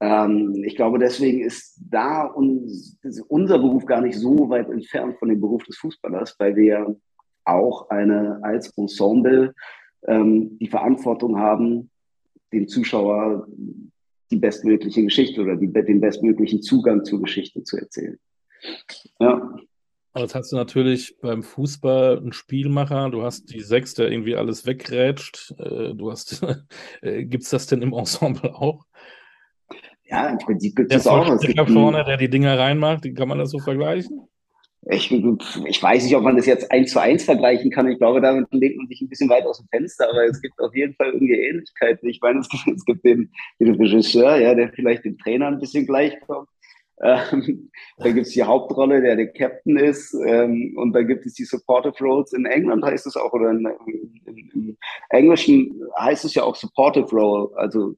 [0.01, 5.29] Ähm, ich glaube, deswegen ist da uns, unser Beruf gar nicht so weit entfernt von
[5.29, 6.97] dem Beruf des Fußballers, weil wir
[7.45, 9.55] auch eine als Ensemble
[10.07, 11.91] ähm, die Verantwortung haben,
[12.53, 13.47] dem Zuschauer
[14.31, 18.19] die bestmögliche Geschichte oder die, den bestmöglichen Zugang zur Geschichte zu erzählen.
[19.21, 19.57] Ja.
[20.13, 24.35] Aber jetzt hast du natürlich beim Fußball einen Spielmacher, du hast die Sechs, der irgendwie
[24.35, 25.55] alles wegrätscht.
[25.59, 26.43] Äh, du hast,
[27.03, 28.87] äh, gibt es das denn im Ensemble auch?
[30.09, 31.29] Ja, im Prinzip gibt es auch.
[31.29, 34.29] Es gibt vorne, der die Dinger reinmacht, kann man das so vergleichen?
[34.89, 37.89] Ich, ich weiß nicht, ob man das jetzt eins zu eins vergleichen kann.
[37.89, 40.61] Ich glaube, damit legt man sich ein bisschen weit aus dem Fenster, aber es gibt
[40.61, 42.09] auf jeden Fall irgendwie Ähnlichkeiten.
[42.09, 45.59] Ich meine, es gibt, es gibt den, den Regisseur, ja, der vielleicht dem Trainer ein
[45.59, 46.49] bisschen gleichkommt.
[47.03, 51.35] Ähm, da gibt es die Hauptrolle, der der Captain ist, ähm, und da gibt es
[51.35, 52.33] die Supportive Roles.
[52.33, 53.67] In England heißt es auch, oder in,
[54.25, 54.77] in, im
[55.11, 57.97] Englischen heißt es ja auch Supportive Role, also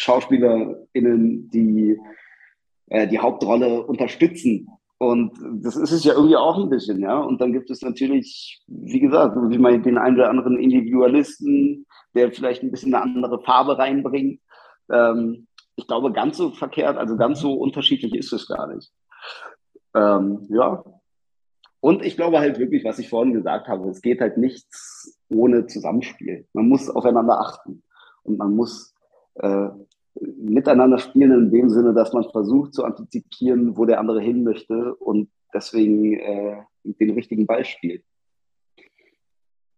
[0.00, 1.98] SchauspielerInnen, die
[2.90, 4.68] äh, die Hauptrolle unterstützen.
[4.98, 5.32] Und
[5.62, 7.18] das ist es ja irgendwie auch ein bisschen, ja.
[7.18, 12.32] Und dann gibt es natürlich, wie gesagt, wie man den einen oder anderen Individualisten, der
[12.32, 14.40] vielleicht ein bisschen eine andere Farbe reinbringt.
[14.90, 18.92] Ähm, ich glaube, ganz so verkehrt, also ganz so unterschiedlich ist es gar nicht.
[19.94, 20.84] Ähm, ja.
[21.80, 25.66] Und ich glaube halt wirklich, was ich vorhin gesagt habe, es geht halt nichts ohne
[25.66, 26.46] Zusammenspiel.
[26.52, 27.82] Man muss aufeinander achten
[28.22, 28.89] und man muss
[29.34, 29.68] äh,
[30.20, 34.94] miteinander spielen in dem Sinne, dass man versucht zu antizipieren, wo der andere hin möchte
[34.96, 38.04] und deswegen äh, den richtigen Ball spielt.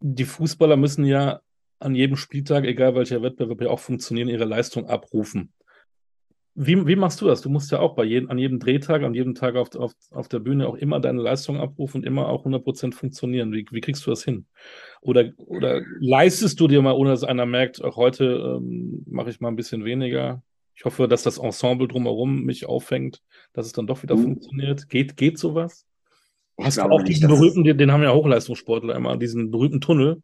[0.01, 1.41] Die Fußballer müssen ja
[1.79, 5.53] an jedem Spieltag, egal welcher Wettbewerb ja auch funktionieren, ihre Leistung abrufen.
[6.55, 7.41] Wie, wie machst du das?
[7.41, 10.29] Du musst ja auch bei jedem, an jedem Drehtag, an jedem Tag auf, auf, auf
[10.29, 13.53] der Bühne auch immer deine Leistung abrufen und immer auch 100% funktionieren.
[13.53, 14.47] Wie, wie kriegst du das hin?
[15.01, 19.41] Oder, oder leistest du dir mal, ohne dass einer merkt, auch heute ähm, mache ich
[19.41, 20.43] mal ein bisschen weniger?
[20.75, 23.23] Ich hoffe, dass das Ensemble drumherum mich auffängt,
[23.55, 24.23] dass es dann doch wieder mhm.
[24.23, 24.89] funktioniert.
[24.91, 25.87] Geht, geht sowas?
[26.61, 30.23] Hast du auch diesen berühmten, den, den, haben ja Hochleistungssportler immer, diesen berühmten Tunnel.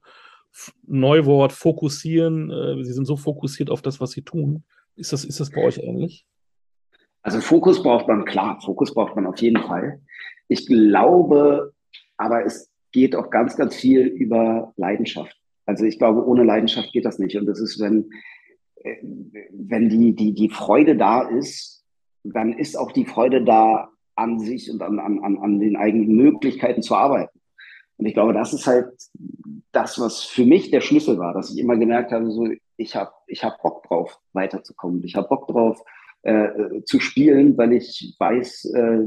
[0.86, 2.50] Neuwort, fokussieren.
[2.50, 4.64] Äh, sie sind so fokussiert auf das, was sie tun.
[4.98, 6.26] Ist das, ist das bei euch ähnlich?
[7.22, 10.00] Also Fokus braucht man, klar, Fokus braucht man auf jeden Fall.
[10.48, 11.72] Ich glaube,
[12.16, 15.36] aber es geht auch ganz, ganz viel über Leidenschaft.
[15.66, 17.36] Also ich glaube, ohne Leidenschaft geht das nicht.
[17.36, 18.10] Und das ist, wenn,
[18.76, 18.96] äh,
[19.52, 21.84] wenn die, die, die Freude da ist,
[22.24, 26.82] dann ist auch die Freude da an sich und an, an, an den eigenen Möglichkeiten
[26.82, 27.38] zu arbeiten.
[27.98, 28.88] Und ich glaube, das ist halt
[29.70, 32.48] das, was für mich der Schlüssel war, dass ich immer gemerkt habe, so,
[32.78, 35.02] ich habe ich hab Bock drauf, weiterzukommen.
[35.04, 35.82] Ich habe Bock drauf,
[36.22, 39.00] äh, zu spielen, weil ich weiß, äh,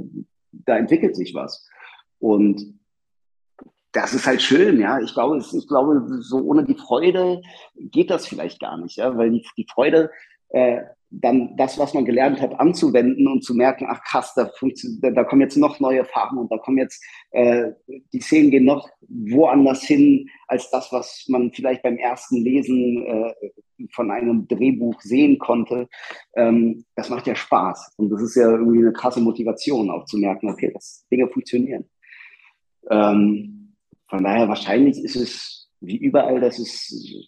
[0.51, 1.67] da entwickelt sich was.
[2.19, 2.79] Und
[3.93, 4.99] das ist halt schön, ja.
[4.99, 7.41] Ich glaube, ich glaube, so ohne die Freude
[7.75, 10.11] geht das vielleicht gar nicht, ja, weil die, die Freude
[10.49, 14.49] äh, dann das, was man gelernt hat, anzuwenden und zu merken, ach krass, da,
[15.11, 17.71] da kommen jetzt noch neue Farben und da kommen jetzt, äh,
[18.13, 23.33] die Szenen gehen noch woanders hin als das, was man vielleicht beim ersten Lesen äh,
[23.91, 25.89] von einem Drehbuch sehen konnte.
[26.35, 30.17] Ähm, das macht ja Spaß und das ist ja irgendwie eine krasse Motivation, auch zu
[30.17, 31.89] merken, okay, dass Dinge funktionieren.
[32.89, 33.75] Ähm,
[34.07, 37.27] von daher wahrscheinlich ist es wie überall, dass es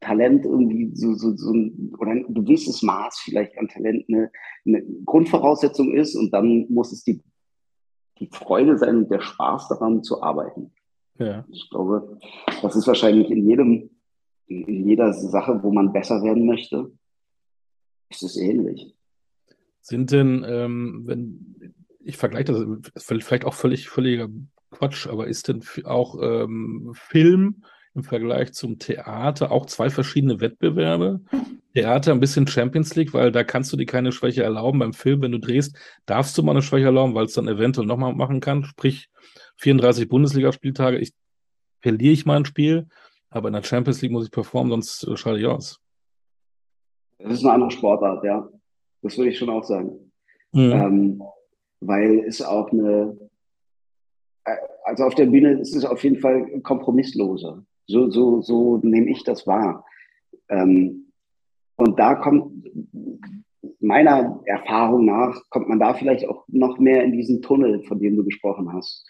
[0.00, 4.30] Talent irgendwie so, so, so ein, oder ein gewisses Maß vielleicht an Talent eine,
[4.64, 7.22] eine Grundvoraussetzung ist und dann muss es die,
[8.18, 10.72] die Freude sein und der Spaß daran zu arbeiten.
[11.18, 11.44] Ja.
[11.50, 12.18] Ich glaube,
[12.62, 13.90] das ist wahrscheinlich in jedem,
[14.46, 16.92] in jeder Sache, wo man besser werden möchte,
[18.10, 18.94] ist es ähnlich.
[19.80, 22.52] Sind denn, ähm, wenn ich vergleiche
[22.94, 24.28] das, vielleicht auch völlig völliger
[24.72, 27.62] Quatsch, aber ist denn auch ähm, Film
[27.94, 31.20] im Vergleich zum Theater auch zwei verschiedene Wettbewerbe?
[31.74, 34.78] Theater ein bisschen Champions League, weil da kannst du dir keine Schwäche erlauben.
[34.78, 37.86] Beim Film, wenn du drehst, darfst du mal eine Schwäche erlauben, weil es dann eventuell
[37.86, 38.64] nochmal machen kann.
[38.64, 39.08] Sprich,
[39.58, 41.12] 34 Bundesligaspieltage, ich
[41.80, 42.88] verliere ich mal ein Spiel,
[43.30, 45.78] aber in der Champions League muss ich performen, sonst äh, schalte ich aus.
[47.18, 48.48] Das ist eine andere Sportart, ja.
[49.02, 50.12] Das würde ich schon auch sagen.
[50.52, 50.72] Mhm.
[50.72, 51.22] Ähm,
[51.80, 53.16] weil es auch eine,
[54.84, 57.64] also auf der Bühne ist es auf jeden Fall kompromissloser.
[57.86, 59.84] So, so, so nehme ich das wahr.
[60.48, 61.12] Ähm,
[61.76, 62.68] und da kommt,
[63.80, 68.16] meiner Erfahrung nach, kommt man da vielleicht auch noch mehr in diesen Tunnel, von dem
[68.16, 69.04] du gesprochen hast.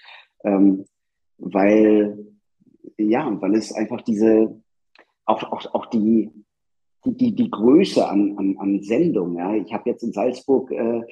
[0.44, 0.86] Ähm,
[1.38, 2.26] weil,
[2.96, 4.60] ja, weil es einfach diese,
[5.24, 6.30] auch, auch, auch die,
[7.04, 9.36] die, die, Größe an, an, an Sendung.
[9.36, 9.54] Ja.
[9.54, 11.02] Ich habe jetzt in Salzburg äh,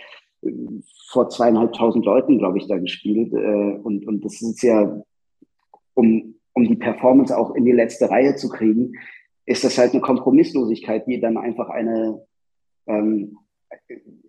[1.09, 3.33] vor zweieinhalbtausend Leuten, glaube ich, da gespielt.
[3.33, 5.03] Äh, und, und das ist ja,
[5.95, 8.93] um, um die Performance auch in die letzte Reihe zu kriegen,
[9.47, 12.25] ist das halt eine Kompromisslosigkeit, die dann einfach eine,
[12.87, 13.37] ähm,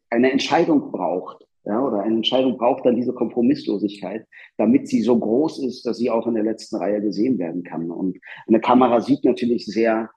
[0.10, 1.46] eine Entscheidung braucht.
[1.64, 4.26] Ja, oder eine Entscheidung braucht dann diese Kompromisslosigkeit,
[4.58, 7.92] damit sie so groß ist, dass sie auch in der letzten Reihe gesehen werden kann.
[7.92, 10.10] Und eine Kamera sieht natürlich sehr,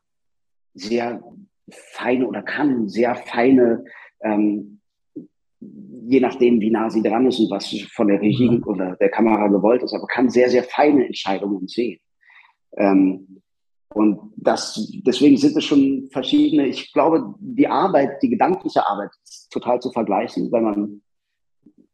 [0.72, 1.22] sehr
[1.68, 3.84] feine oder kann sehr feine
[4.22, 4.73] ähm,
[6.06, 8.64] je nachdem, wie nah sie dran ist und was von der Regie mhm.
[8.64, 11.98] oder der Kamera gewollt ist, aber kann sehr, sehr feine Entscheidungen sehen.
[12.76, 13.42] Ähm,
[13.94, 19.50] und das, deswegen sind es schon verschiedene, ich glaube, die Arbeit, die gedankliche Arbeit ist
[19.50, 21.02] total zu vergleichen, weil man,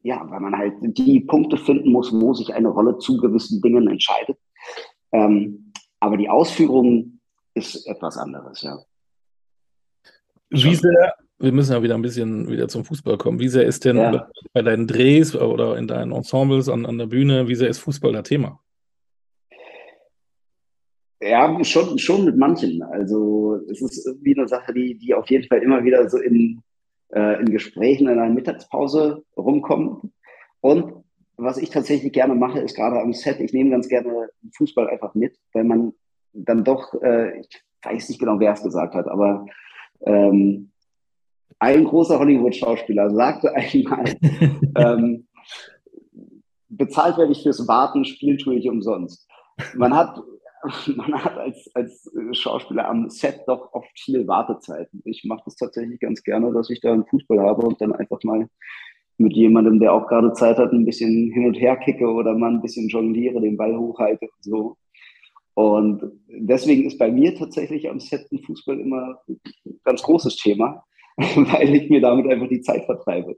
[0.02, 3.86] ja, weil man halt die Punkte finden muss, wo sich eine Rolle zu gewissen Dingen
[3.86, 4.38] entscheidet.
[5.12, 7.20] Ähm, aber die Ausführung
[7.54, 8.78] ist etwas anderes, ja.
[10.48, 13.40] Wie sehr, wir müssen ja wieder ein bisschen wieder zum Fußball kommen.
[13.40, 14.28] Wie sehr ist denn ja.
[14.52, 18.12] bei deinen Drehs oder in deinen Ensembles an, an der Bühne, wie sehr ist Fußball
[18.12, 18.60] da Thema?
[21.22, 22.82] Ja, schon, schon mit manchen.
[22.82, 26.62] Also es ist irgendwie eine Sache, die, die auf jeden Fall immer wieder so in,
[27.08, 30.12] äh, in Gesprächen in einer Mittagspause rumkommt.
[30.60, 31.04] Und
[31.36, 35.14] was ich tatsächlich gerne mache, ist gerade am Set, ich nehme ganz gerne Fußball einfach
[35.14, 35.92] mit, weil man
[36.34, 37.48] dann doch, äh, ich
[37.82, 39.46] weiß nicht genau, wer es gesagt hat, aber
[40.04, 40.70] ähm,
[41.60, 44.04] ein großer Hollywood-Schauspieler sagte einmal,
[44.76, 45.28] ähm,
[46.68, 49.28] bezahlt werde ich fürs Warten, Spiel tue ich umsonst.
[49.74, 50.20] Man hat
[50.96, 55.00] man hat als, als Schauspieler am Set doch oft viel Wartezeiten.
[55.04, 58.22] Ich mache das tatsächlich ganz gerne, dass ich da einen Fußball habe und dann einfach
[58.24, 58.48] mal
[59.16, 62.50] mit jemandem, der auch gerade Zeit hat, ein bisschen hin und her kicke oder mal
[62.50, 64.76] ein bisschen jongliere, den Ball hochhalte und so.
[65.54, 69.40] Und deswegen ist bei mir tatsächlich am Set ein Fußball immer ein
[69.84, 70.84] ganz großes Thema,
[71.52, 73.36] weil ich mir damit einfach die Zeit vertreibe.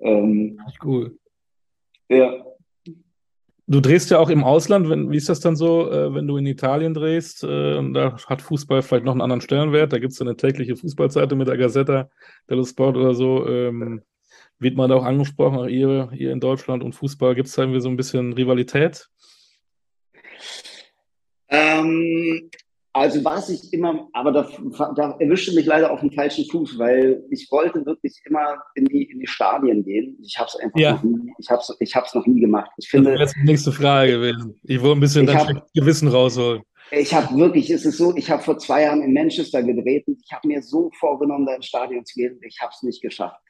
[0.00, 1.16] Ähm, cool.
[2.08, 2.44] Ja.
[3.66, 4.90] Du drehst ja auch im Ausland.
[4.90, 7.44] Wenn, wie ist das dann so, äh, wenn du in Italien drehst?
[7.44, 9.92] Äh, und da hat Fußball vielleicht noch einen anderen Stellenwert.
[9.92, 12.10] Da gibt es eine tägliche Fußballseite mit der Gazzetta
[12.48, 13.48] dello Sport oder so.
[13.48, 14.02] Ähm,
[14.58, 17.80] wird man da auch angesprochen, ihr, ihr in Deutschland und Fußball, gibt es da irgendwie
[17.80, 19.08] so ein bisschen Rivalität?
[21.48, 22.50] Ähm,
[22.94, 24.48] also was ich immer, aber da,
[24.94, 29.02] da erwischte mich leider auf den falschen Fuß, weil ich wollte wirklich immer in die,
[29.10, 30.16] in die Stadien gehen.
[30.22, 30.92] Ich habe es einfach ja.
[30.92, 32.70] noch nie, ich habe es ich hab's noch nie gemacht.
[32.78, 34.54] Ich finde, das wäre die nächste Frage gewesen.
[34.62, 36.62] Ich wollte ein bisschen dein Gewissen rausholen.
[36.92, 40.20] Ich habe wirklich, es ist so, ich habe vor zwei Jahren in Manchester gedreht und
[40.24, 42.38] ich habe mir so vorgenommen, da ins Stadion zu gehen.
[42.42, 43.40] Ich habe es nicht geschafft.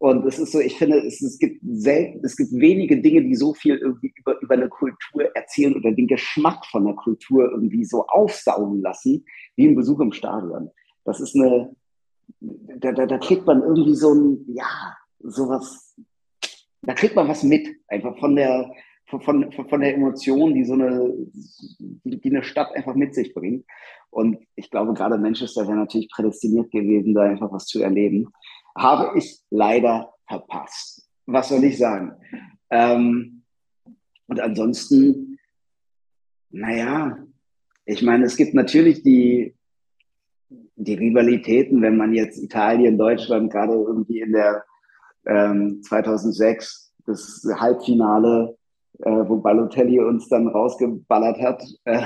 [0.00, 3.34] Und es ist so, ich finde, es, es gibt selten, es gibt wenige Dinge, die
[3.34, 7.84] so viel irgendwie über, über eine Kultur erzählen oder den Geschmack von der Kultur irgendwie
[7.84, 10.70] so aufsaugen lassen, wie ein Besuch im Stadion.
[11.04, 11.76] Das ist eine,
[12.40, 15.94] da, da, da kriegt man irgendwie so ein, ja, sowas,
[16.80, 18.72] da kriegt man was mit, einfach von der,
[19.04, 21.12] von, von, von der Emotion, die so eine,
[22.04, 23.66] die, eine Stadt einfach mit sich bringt.
[24.08, 28.32] Und ich glaube, gerade Manchester wäre natürlich prädestiniert gewesen, da einfach was zu erleben
[28.76, 31.08] habe ich leider verpasst.
[31.26, 32.12] Was soll ich sagen?
[32.70, 33.42] Ähm,
[34.26, 35.38] und ansonsten,
[36.50, 37.18] naja,
[37.84, 39.56] ich meine, es gibt natürlich die,
[40.76, 44.64] die Rivalitäten, wenn man jetzt Italien, Deutschland gerade irgendwie in der
[45.26, 48.56] ähm, 2006 das Halbfinale,
[49.00, 52.02] äh, wo Balotelli uns dann rausgeballert hat, äh,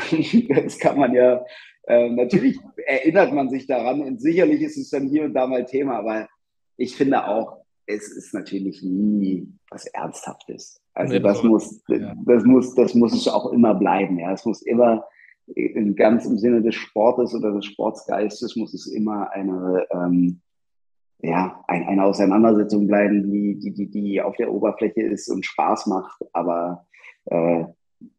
[0.64, 1.44] das kann man ja,
[1.86, 5.66] äh, natürlich erinnert man sich daran und sicherlich ist es dann hier und da mal
[5.66, 6.26] Thema, aber
[6.76, 10.80] ich finde auch, es ist natürlich nie was Ernsthaftes.
[10.94, 14.18] Also das muss, das muss, das muss es auch immer bleiben.
[14.18, 15.04] Ja, es muss immer
[15.96, 20.40] ganz im Sinne des Sportes oder des Sportsgeistes muss es immer eine, ähm,
[21.18, 25.86] ja, ein, eine Auseinandersetzung bleiben, die, die, die, die auf der Oberfläche ist und Spaß
[25.86, 26.86] macht, aber
[27.26, 27.64] äh,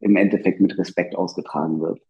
[0.00, 2.00] im Endeffekt mit Respekt ausgetragen wird.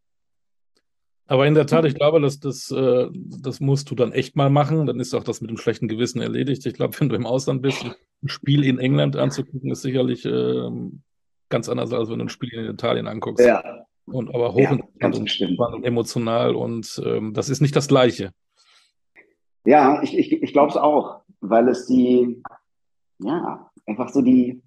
[1.28, 4.48] Aber in der Tat, ich glaube, dass das, äh, das musst du dann echt mal
[4.48, 4.86] machen.
[4.86, 6.64] Dann ist auch das mit dem schlechten Gewissen erledigt.
[6.66, 10.70] Ich glaube, wenn du im Ausland bist, ein Spiel in England anzugucken, ist sicherlich äh,
[11.48, 13.44] ganz anders, als wenn du ein Spiel in Italien anguckst.
[13.44, 13.86] Ja.
[14.06, 18.30] Und aber hoch ja, und, und, emotional und ähm, das ist nicht das Gleiche.
[19.64, 22.40] Ja, ich, ich, ich glaube es auch, weil es die,
[23.18, 24.62] ja, einfach so die,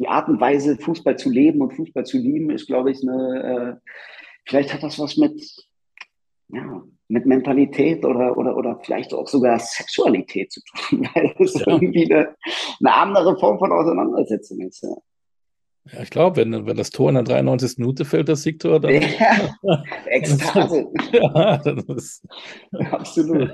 [0.00, 3.80] die Art und Weise, Fußball zu leben und Fußball zu lieben, ist, glaube ich, eine,
[3.84, 3.90] äh,
[4.44, 5.40] vielleicht hat das was mit,
[6.48, 11.66] ja, mit Mentalität oder, oder, oder vielleicht auch sogar Sexualität zu tun, weil es ja.
[11.66, 12.34] irgendwie eine,
[12.80, 14.82] eine, andere Form von Auseinandersetzung ist.
[14.82, 14.94] Ja.
[15.92, 17.76] Ja, ich glaube, wenn, wenn das Tor in der 93.
[17.76, 18.94] Minute fällt, das Siegtor, dann.
[18.94, 19.52] Ja,
[20.06, 20.86] Ekstase.
[21.12, 22.26] ja, das ist.
[22.90, 23.50] Absolut.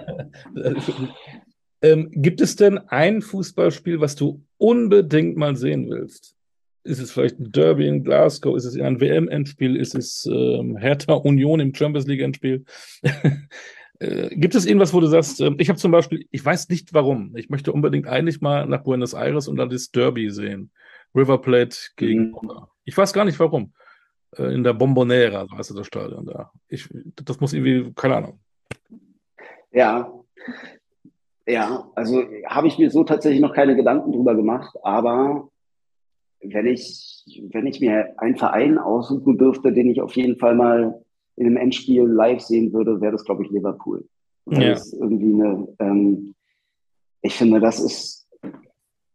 [1.82, 6.36] ähm, gibt es denn ein Fußballspiel, was du unbedingt mal sehen willst?
[6.82, 8.56] Ist es vielleicht ein Derby in Glasgow?
[8.56, 9.76] Ist es ein WM-Endspiel?
[9.76, 12.64] Ist es ähm, Hertha Union im Champions League-Endspiel?
[13.98, 16.94] äh, gibt es irgendwas, wo du sagst, äh, ich habe zum Beispiel, ich weiß nicht
[16.94, 20.70] warum, ich möchte unbedingt eigentlich mal nach Buenos Aires und dann das Derby sehen.
[21.14, 22.50] River Plate gegen mhm.
[22.84, 23.72] Ich weiß gar nicht warum.
[24.36, 26.50] Äh, in der Bombonera, so heißt das Stadion da.
[26.68, 26.88] Ich,
[27.24, 28.40] das muss irgendwie, keine Ahnung.
[29.72, 30.10] Ja,
[31.50, 35.49] ja, also habe ich mir so tatsächlich noch keine Gedanken drüber gemacht, aber
[36.42, 41.02] wenn ich, wenn ich mir einen Verein aussuchen dürfte, den ich auf jeden Fall mal
[41.36, 44.06] in einem Endspiel live sehen würde, wäre das, glaube ich, Liverpool.
[44.46, 44.72] Weil ja.
[44.72, 46.34] es irgendwie eine, ähm,
[47.22, 48.28] ich finde, das ist,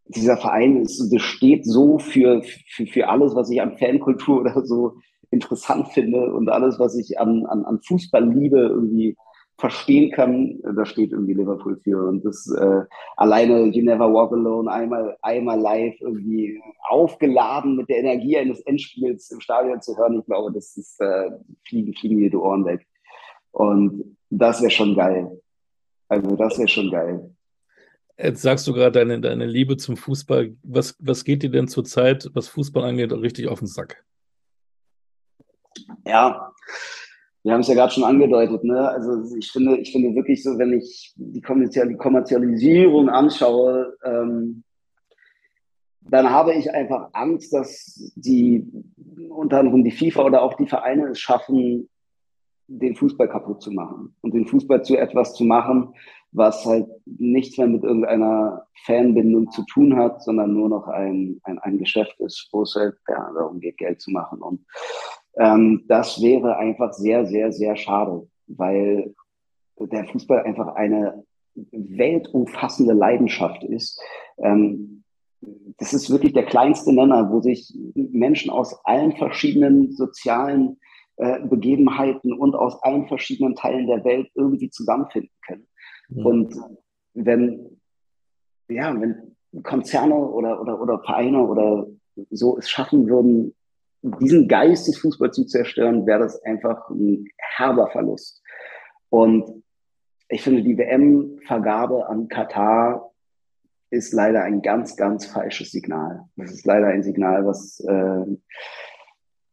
[0.07, 4.65] dieser Verein ist, das steht so für, für, für alles, was ich an Fankultur oder
[4.65, 4.97] so
[5.31, 9.17] interessant finde und alles, was ich an, an, an Fußball liebe, irgendwie
[9.57, 12.07] verstehen kann, da steht irgendwie Liverpool für.
[12.07, 12.81] Und das äh,
[13.15, 19.31] alleine You Never Walk Alone einmal, einmal live irgendwie aufgeladen mit der Energie eines Endspiels
[19.31, 21.31] im Stadion zu hören, ich glaube, das ist äh,
[21.67, 22.85] fliegen, fliegen dir die Ohren weg.
[23.51, 25.41] Und das wäre schon geil.
[26.09, 27.31] Also das wäre schon geil.
[28.17, 30.55] Jetzt sagst du gerade deine, deine Liebe zum Fußball.
[30.63, 34.03] Was, was geht dir denn zurzeit, was Fußball angeht, richtig auf den Sack?
[36.05, 36.53] Ja,
[37.45, 38.89] wir haben es ja gerade schon angedeutet, ne?
[38.89, 44.63] Also ich finde, ich finde wirklich so, wenn ich die, Kommerzialisierung anschaue, ähm,
[46.01, 48.65] dann habe ich einfach Angst, dass die
[49.29, 51.87] unter anderem die FIFA oder auch die Vereine es schaffen,
[52.65, 55.93] den Fußball kaputt zu machen und den Fußball zu etwas zu machen,
[56.31, 61.59] was halt nichts mehr mit irgendeiner Fanbindung zu tun hat, sondern nur noch ein, ein,
[61.59, 64.41] ein Geschäft ist, wo es halt ja, darum geht, Geld zu machen.
[64.41, 64.65] Und
[65.37, 69.13] ähm, das wäre einfach sehr, sehr, sehr schade, weil
[69.79, 71.23] der Fußball einfach eine
[71.71, 73.99] weltumfassende Leidenschaft ist.
[74.37, 75.03] Ähm,
[75.77, 80.77] das ist wirklich der kleinste Nenner, wo sich Menschen aus allen verschiedenen sozialen
[81.17, 85.67] äh, Begebenheiten und aus allen verschiedenen Teilen der Welt irgendwie zusammenfinden können.
[86.09, 86.25] Mhm.
[86.25, 86.55] Und
[87.13, 87.79] wenn,
[88.67, 91.87] ja, wenn Konzerne oder, oder, oder Vereine oder
[92.31, 93.54] so es schaffen würden,
[94.19, 98.41] diesen Geist des Fußballs zu zerstören, wäre das einfach ein herber Verlust.
[99.09, 99.63] Und
[100.29, 103.11] ich finde, die WM-Vergabe an Katar
[103.89, 106.25] ist leider ein ganz, ganz falsches Signal.
[106.35, 108.25] Das ist leider ein Signal, was, äh,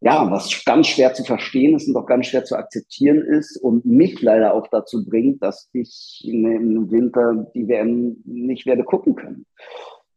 [0.00, 3.84] ja, was ganz schwer zu verstehen ist und auch ganz schwer zu akzeptieren ist und
[3.84, 9.46] mich leider auch dazu bringt, dass ich im Winter die WM nicht werde gucken können.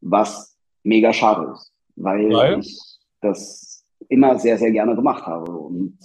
[0.02, 2.60] Was mega schade ist, weil, weil?
[2.60, 2.80] ich
[3.22, 3.65] das
[4.10, 5.52] immer sehr, sehr gerne gemacht habe.
[5.52, 5.98] Und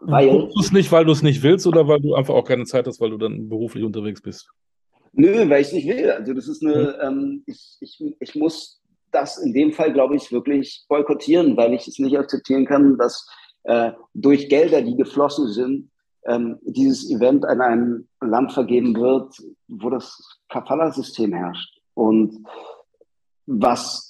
[0.00, 2.64] weil, du es nicht, weil du es nicht willst oder weil du einfach auch keine
[2.64, 4.48] Zeit hast, weil du dann beruflich unterwegs bist?
[5.12, 6.10] Nö, weil ich nicht will.
[6.10, 7.08] Also das ist eine, mhm.
[7.08, 11.88] ähm, ich, ich, ich muss das in dem Fall, glaube ich, wirklich boykottieren, weil ich
[11.88, 13.26] es nicht akzeptieren kann, dass
[13.64, 15.90] äh, durch Gelder, die geflossen sind,
[16.26, 19.34] ähm, dieses Event an einem Land vergeben wird,
[19.68, 21.80] wo das Kafala-System herrscht.
[21.94, 22.46] Und
[23.46, 24.07] was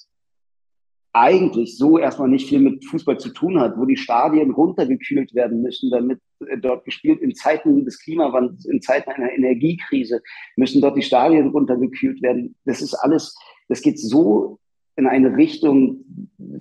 [1.13, 5.61] eigentlich so erstmal nicht viel mit Fußball zu tun hat, wo die Stadien runtergekühlt werden
[5.61, 10.21] müssen, damit äh, dort gespielt in Zeiten des Klimawandels, in Zeiten einer Energiekrise,
[10.55, 12.55] müssen dort die Stadien runtergekühlt werden.
[12.65, 13.35] Das ist alles,
[13.67, 14.59] das geht so
[14.95, 16.05] in eine Richtung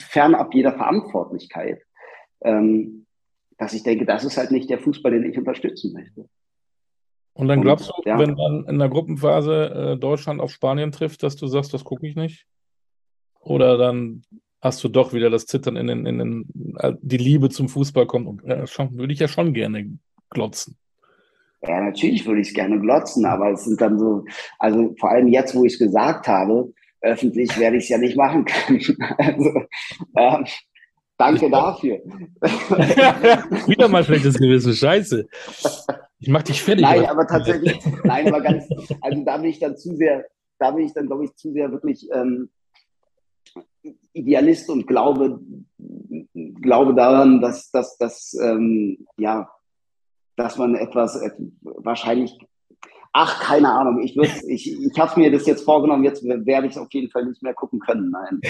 [0.00, 1.82] fernab jeder Verantwortlichkeit,
[2.42, 3.06] ähm,
[3.58, 6.28] dass ich denke, das ist halt nicht der Fußball, den ich unterstützen möchte.
[7.34, 8.18] Und dann glaubst Und, du, ja.
[8.18, 12.06] wenn dann in der Gruppenphase äh, Deutschland auf Spanien trifft, dass du sagst, das gucke
[12.06, 12.46] ich nicht?
[13.48, 14.22] Oder dann
[14.60, 18.06] hast du doch wieder das Zittern in den, in den äh, die Liebe zum Fußball
[18.06, 18.26] kommt.
[18.26, 19.98] Und, äh, schon, würde ich ja schon gerne
[20.30, 20.76] glotzen.
[21.62, 24.24] Ja, natürlich würde ich es gerne glotzen, aber es sind dann so,
[24.58, 28.16] also vor allem jetzt, wo ich es gesagt habe, öffentlich werde ich es ja nicht
[28.16, 28.80] machen können.
[29.18, 29.50] Also,
[30.14, 30.44] äh,
[31.16, 32.00] danke dafür.
[33.66, 35.26] Wieder mal schlechtes Gewissen, scheiße.
[36.20, 36.82] Ich mach dich fertig.
[36.82, 38.68] Nein, aber tatsächlich, nein, aber ganz,
[39.00, 40.26] also da bin ich dann zu sehr,
[40.58, 42.50] da bin ich dann, glaube ich, zu sehr wirklich ähm,
[44.12, 45.40] Idealist und glaube,
[46.60, 49.48] glaube daran, dass, dass, dass, ähm, ja,
[50.36, 51.30] dass man etwas äh,
[51.62, 52.36] wahrscheinlich,
[53.12, 56.78] ach, keine Ahnung, ich, ich, ich habe mir das jetzt vorgenommen, jetzt werde ich es
[56.78, 58.10] auf jeden Fall nicht mehr gucken können.
[58.10, 58.40] Nein.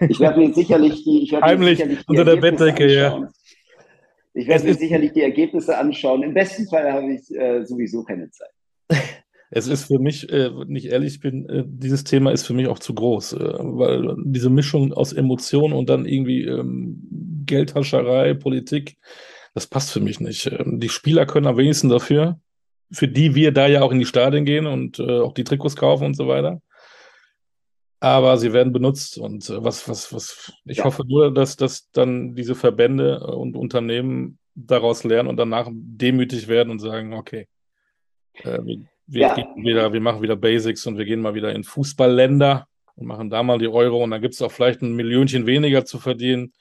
[0.08, 3.28] Ich werde mir sicherlich die, ich Heimlich sicherlich die unter der Bettdecke, ja.
[4.34, 6.22] Ich werde mir sicherlich die Ergebnisse anschauen.
[6.22, 8.50] Im besten Fall habe ich äh, sowieso keine Zeit.
[9.50, 12.78] Es ist für mich, äh, ich ehrlich bin, äh, dieses Thema ist für mich auch
[12.78, 18.98] zu groß, äh, weil diese Mischung aus Emotionen und dann irgendwie ähm, Geldhascherei, Politik,
[19.54, 20.46] das passt für mich nicht.
[20.46, 22.38] Ähm, die Spieler können am wenigsten dafür,
[22.92, 25.76] für die wir da ja auch in die Stadien gehen und äh, auch die Trikots
[25.76, 26.60] kaufen und so weiter.
[28.00, 30.84] Aber sie werden benutzt und äh, was, was, was, ich ja.
[30.84, 36.70] hoffe nur, dass, dass dann diese Verbände und Unternehmen daraus lernen und danach demütig werden
[36.70, 37.48] und sagen, okay,
[38.34, 39.36] äh, wir wir, ja.
[39.56, 43.42] wieder, wir machen wieder Basics und wir gehen mal wieder in Fußballländer und machen da
[43.42, 46.52] mal die Euro und dann gibt es auch vielleicht ein Millionchen weniger zu verdienen.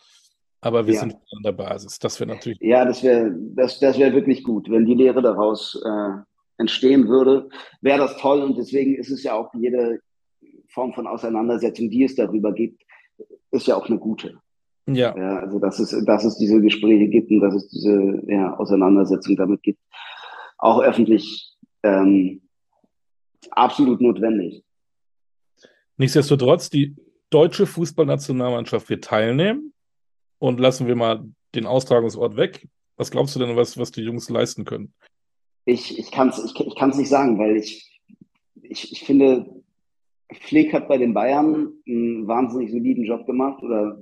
[0.62, 1.02] Aber wir ja.
[1.02, 2.00] sind an der Basis.
[2.00, 2.58] Das wäre natürlich.
[2.62, 6.10] Ja, das wäre das, das wär wirklich gut, wenn die Lehre daraus äh,
[6.58, 7.50] entstehen würde.
[7.82, 10.00] Wäre das toll und deswegen ist es ja auch jede
[10.70, 12.82] Form von Auseinandersetzung, die es darüber gibt,
[13.52, 14.40] ist ja auch eine gute.
[14.88, 15.16] Ja.
[15.18, 19.36] ja also, dass es, dass es diese Gespräche gibt und dass es diese ja, Auseinandersetzung
[19.36, 19.80] damit gibt.
[20.58, 21.57] Auch öffentlich
[21.88, 22.42] ähm,
[23.52, 24.64] absolut notwendig.
[25.98, 26.96] Nichtsdestotrotz, die
[27.30, 29.74] deutsche Fußballnationalmannschaft wird teilnehmen
[30.40, 31.26] und lassen wir mal
[31.56, 32.68] den Austragungsort weg.
[32.98, 34.94] Was glaubst du denn, was, was die Jungs leisten können?
[35.66, 38.00] Ich, ich kann es ich, ich kann's nicht sagen, weil ich,
[38.62, 39.64] ich, ich finde,
[40.42, 44.00] Flick hat bei den Bayern einen wahnsinnig soliden Job gemacht oder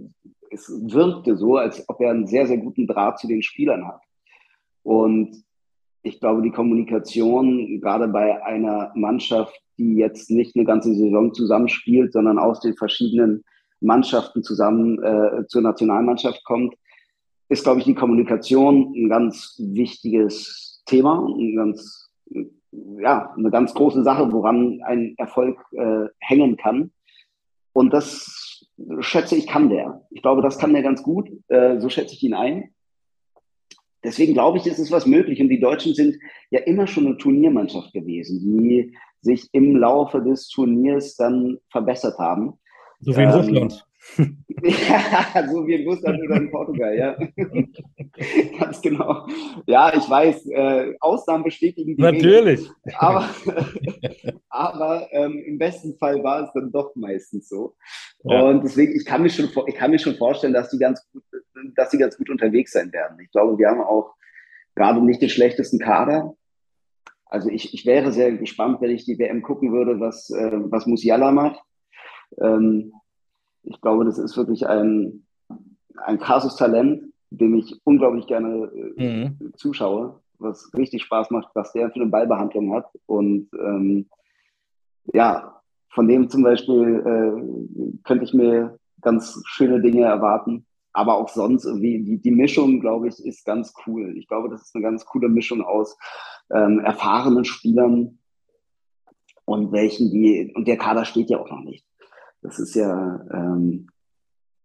[0.51, 4.01] es wirkte so, als ob er einen sehr, sehr guten Draht zu den Spielern hat.
[4.83, 5.44] Und
[6.05, 12.13] ich glaube, die Kommunikation, gerade bei einer Mannschaft, die jetzt nicht eine ganze Saison zusammenspielt,
[12.13, 13.43] sondern aus den verschiedenen
[13.81, 16.75] Mannschaften zusammen äh, zur Nationalmannschaft kommt,
[17.49, 22.11] ist, glaube ich, die Kommunikation ein ganz wichtiges Thema, ein ganz,
[22.99, 26.91] ja, eine ganz große Sache, woran ein Erfolg äh, hängen kann.
[27.73, 28.63] Und das
[28.99, 30.05] schätze ich, kann der.
[30.11, 31.29] Ich glaube, das kann der ganz gut.
[31.47, 32.74] Äh, so schätze ich ihn ein
[34.05, 35.41] deswegen glaube ich, ist es was möglich.
[35.41, 36.17] Und die Deutschen sind
[36.51, 42.53] ja immer schon eine Turniermannschaft gewesen, die sich im Laufe des Turniers dann verbessert haben.
[43.01, 43.85] So wie in ähm, Russland.
[44.63, 47.17] ja, so wie in Russland oder in Portugal, ja.
[48.59, 49.27] Ganz genau.
[49.65, 52.61] Ja, ich weiß, äh, Ausnahmen bestätigen die Natürlich.
[52.61, 53.29] Regel, aber
[54.49, 57.75] aber ähm, im besten Fall war es dann doch meistens so.
[58.23, 58.41] Ja.
[58.43, 61.23] Und deswegen, ich kann, mir schon, ich kann mir schon vorstellen, dass die, ganz gut,
[61.75, 63.19] dass die ganz gut unterwegs sein werden.
[63.19, 64.13] Ich glaube, wir haben auch
[64.75, 66.35] gerade nicht den schlechtesten Kader.
[67.25, 70.85] Also ich, ich wäre sehr gespannt, wenn ich die WM gucken würde, was, äh, was
[70.85, 71.59] Musiala macht.
[72.39, 72.93] Ähm,
[73.65, 75.25] ich glaube, das ist wirklich ein,
[75.95, 79.53] ein krasses Talent, dem ich unglaublich gerne äh, mhm.
[79.55, 82.87] zuschaue, was richtig Spaß macht, was der für eine Ballbehandlung hat.
[83.05, 84.07] Und ähm,
[85.13, 90.65] ja, von dem zum Beispiel äh, könnte ich mir ganz schöne Dinge erwarten.
[90.93, 94.17] Aber auch sonst irgendwie, die, die Mischung, glaube ich, ist ganz cool.
[94.17, 95.97] Ich glaube, das ist eine ganz coole Mischung aus
[96.53, 98.19] ähm, erfahrenen Spielern
[99.43, 101.84] und welchen, die, und der Kader steht ja auch noch nicht.
[102.45, 103.25] Das ist ja.
[103.33, 103.87] Ähm,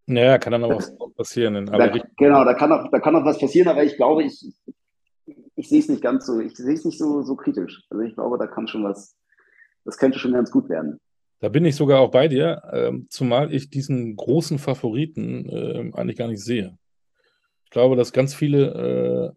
[0.06, 1.66] naja, kann dann noch was passieren.
[1.66, 4.52] Da, genau, da kann, auch, da kann auch was passieren, aber ich glaube, ich,
[5.54, 7.84] ich sehe es nicht ganz so, ich sehe es nicht so, so kritisch.
[7.90, 9.16] Also ich glaube, da kann schon was,
[9.84, 10.98] das könnte schon ganz gut werden.
[11.38, 16.18] Da bin ich sogar auch bei dir, ähm, zumal ich diesen großen Favoriten äh, eigentlich
[16.18, 16.76] gar nicht sehe.
[17.64, 19.36] Ich glaube, dass ganz viele äh,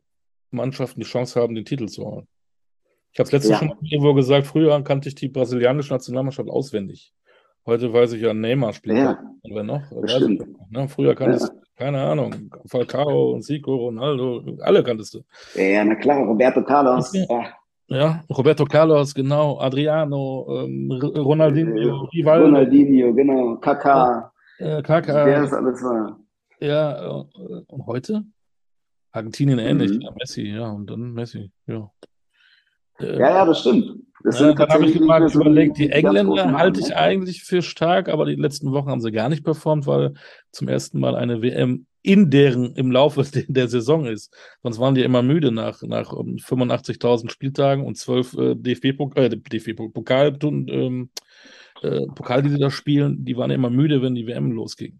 [0.49, 2.27] Mannschaften die Chance haben, den Titel zu holen.
[3.11, 3.59] Ich habe es letztens ja.
[3.59, 7.13] schon irgendwo gesagt, früher kannte ich die brasilianische Nationalmannschaft auswendig.
[7.65, 8.97] Heute weiß ich ja, Neymar spielt.
[8.97, 9.81] Ja, wer noch?
[10.05, 10.19] Ich,
[10.69, 10.87] ne?
[10.89, 15.21] Früher kanntest du, keine Ahnung, Falcao und Zico, Ronaldo, alle kanntest du.
[15.55, 17.13] Ja, na klar, Roberto Carlos.
[17.13, 17.45] Ja,
[17.87, 22.45] ja Roberto Carlos, genau, Adriano, ähm, Ronaldinho, äh, Rivaldo.
[22.47, 24.31] Ronaldinho, genau, Kaká.
[24.59, 25.25] Äh, Kaká.
[25.25, 26.19] Wer das alles war.
[26.59, 28.25] Ja, äh, und heute?
[29.13, 30.01] Argentinien ähnlich, mhm.
[30.01, 31.89] ja, Messi, ja, und dann Messi, ja.
[32.99, 34.03] Äh, ja, ja, das stimmt.
[34.23, 38.07] Das ja, dann habe ich mal so überlegt, die Engländer halte ich eigentlich für stark,
[38.07, 40.13] aber die letzten Wochen haben sie gar nicht performt, weil
[40.51, 44.33] zum ersten Mal eine WM in deren im Laufe der Saison ist.
[44.61, 50.37] Sonst waren die immer müde nach, nach 85.000 Spieltagen und zwölf äh, DFB-Pokal, äh, DFB-Pokal,
[50.41, 51.09] ähm,
[51.81, 54.99] äh, Pokal, die sie da spielen, die waren immer müde, wenn die WM losging.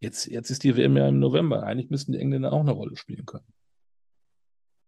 [0.00, 1.64] Jetzt, jetzt ist die WM ja im November.
[1.64, 3.46] Eigentlich müssten die Engländer auch eine Rolle spielen können.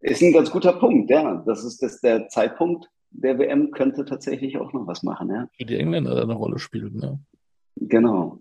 [0.01, 1.43] Ist ein ganz guter Punkt, ja.
[1.47, 5.49] Das ist das, der Zeitpunkt der WM könnte tatsächlich auch noch was machen, ja.
[5.57, 7.19] Für die Engländer eine Rolle spielen, ne?
[7.77, 8.41] Genau.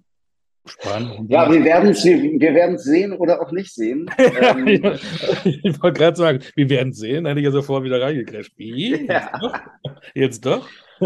[0.68, 1.30] Spannend.
[1.30, 4.09] Ja, wir werden es wir werden's sehen oder auch nicht sehen.
[4.18, 8.53] ähm, ich wollte gerade sagen, wir werden es sehen, hätte ich ja sofort wieder reingecrasht.
[8.57, 9.05] Wie?
[9.05, 9.32] Ja.
[10.16, 10.68] Jetzt doch?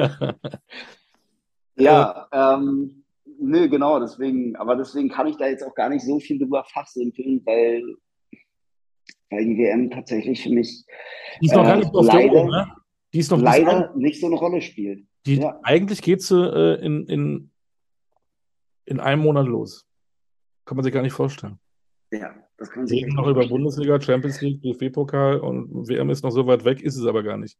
[1.76, 3.04] ja, ähm,
[3.38, 6.64] nö, genau, deswegen, aber deswegen kann ich da jetzt auch gar nicht so viel drüber
[6.64, 7.84] fachsimpeln, weil,
[9.30, 10.86] weil die WM tatsächlich für mich
[11.42, 12.68] die ist noch gar nicht äh, auf leider, der Uhr, ne?
[13.14, 15.06] Die ist noch leider nicht so eine Rolle spielt.
[15.26, 15.60] Die, ja.
[15.64, 17.52] Eigentlich geht sie äh, in, in,
[18.86, 19.88] in einem Monat los.
[20.66, 21.60] Kann man sich gar nicht vorstellen.
[22.12, 26.24] Ja, das kann man sich nicht noch über Bundesliga, Champions League, DFB-Pokal und WM ist
[26.24, 27.58] noch so weit weg, ist es aber gar nicht.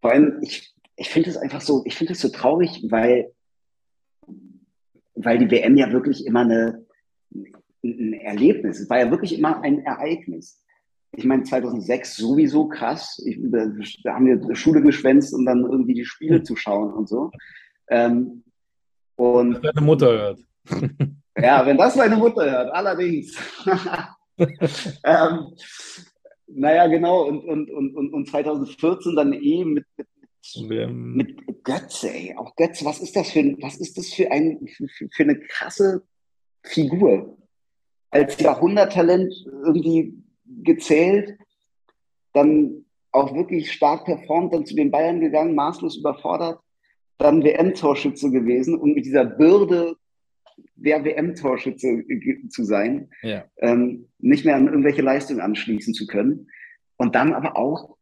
[0.00, 3.32] Vor allem, ich, ich finde es einfach so, ich finde es so traurig, weil,
[5.14, 6.86] weil die WM ja wirklich immer eine,
[7.82, 10.62] ein Erlebnis, es war ja wirklich immer ein Ereignis
[11.12, 13.22] ich meine, 2006 sowieso krass.
[13.24, 13.38] Ich,
[14.02, 17.30] da haben wir Schule geschwänzt, um dann irgendwie die Spiele zu schauen und so.
[17.88, 18.44] Ähm,
[19.16, 20.40] und, wenn deine Mutter hört.
[21.36, 23.36] ja, wenn das meine Mutter hört, allerdings.
[25.04, 25.54] ähm,
[26.46, 27.24] naja, genau.
[27.26, 29.86] Und, und, und, und 2014 dann eh mit,
[30.60, 32.34] mit, mit Götze, ey.
[32.36, 36.02] Auch Götze, was ist das für, was ist das für, ein, für, für eine krasse
[36.62, 37.36] Figur?
[38.10, 39.34] Als Jahrhunderttalent
[39.64, 40.14] irgendwie
[40.62, 41.38] gezählt,
[42.32, 46.60] dann auch wirklich stark performt, dann zu den Bayern gegangen, maßlos überfordert,
[47.18, 49.96] dann WM-Torschütze gewesen und mit dieser Bürde
[50.76, 52.04] der WM-Torschütze
[52.48, 53.44] zu sein, ja.
[53.58, 56.48] ähm, nicht mehr an irgendwelche Leistungen anschließen zu können.
[56.96, 57.96] Und dann aber auch,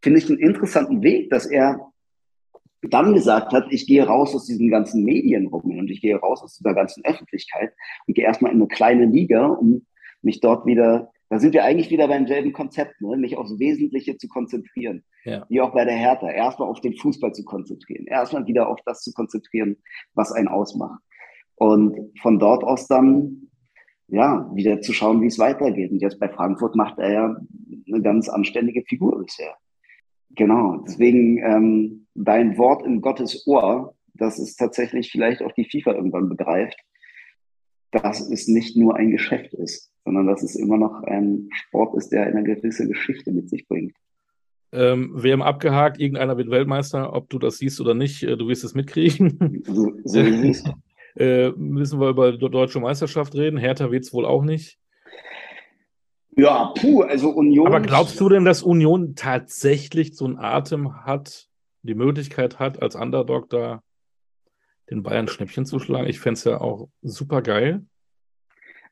[0.00, 1.92] finde ich, einen interessanten Weg, dass er
[2.82, 6.42] dann gesagt hat, ich gehe raus aus diesen ganzen Medien rum und ich gehe raus
[6.42, 7.72] aus dieser ganzen Öffentlichkeit
[8.06, 9.86] und gehe erstmal in eine kleine Liga, um
[10.20, 13.16] mich dort wieder da sind wir eigentlich wieder beim selben Konzept, ne?
[13.16, 15.02] mich aufs Wesentliche zu konzentrieren.
[15.24, 15.46] Ja.
[15.48, 16.28] Wie auch bei der Hertha.
[16.30, 18.04] Erstmal auf den Fußball zu konzentrieren.
[18.06, 19.78] Erstmal wieder auf das zu konzentrieren,
[20.12, 21.00] was einen ausmacht.
[21.54, 23.48] Und von dort aus dann,
[24.08, 25.90] ja, wieder zu schauen, wie es weitergeht.
[25.90, 27.36] Und jetzt bei Frankfurt macht er ja
[27.90, 29.56] eine ganz anständige Figur bisher.
[30.34, 30.84] Genau.
[30.86, 36.28] Deswegen ähm, dein Wort in Gottes Ohr, dass es tatsächlich vielleicht auch die FIFA irgendwann
[36.28, 36.78] begreift
[37.92, 42.10] dass es nicht nur ein Geschäft ist, sondern dass es immer noch ein Sport ist,
[42.10, 43.94] der eine gewisse Geschichte mit sich bringt.
[44.72, 48.64] Ähm, WM abgehakt, irgendeiner wird Weltmeister, ob du das siehst oder nicht, äh, du wirst
[48.64, 49.62] es mitkriegen.
[49.66, 50.64] So, so ist es.
[51.16, 53.58] äh, müssen wir über die deutsche Meisterschaft reden?
[53.58, 54.78] Hertha wird es wohl auch nicht.
[56.34, 57.66] Ja, puh, also Union.
[57.66, 61.50] Aber glaubst du denn, dass Union tatsächlich so einen Atem hat,
[61.82, 63.82] die Möglichkeit hat, als Underdog da
[64.92, 66.08] den Bayern Schnäppchen zu schlagen?
[66.08, 67.84] Ich fände es ja auch super geil.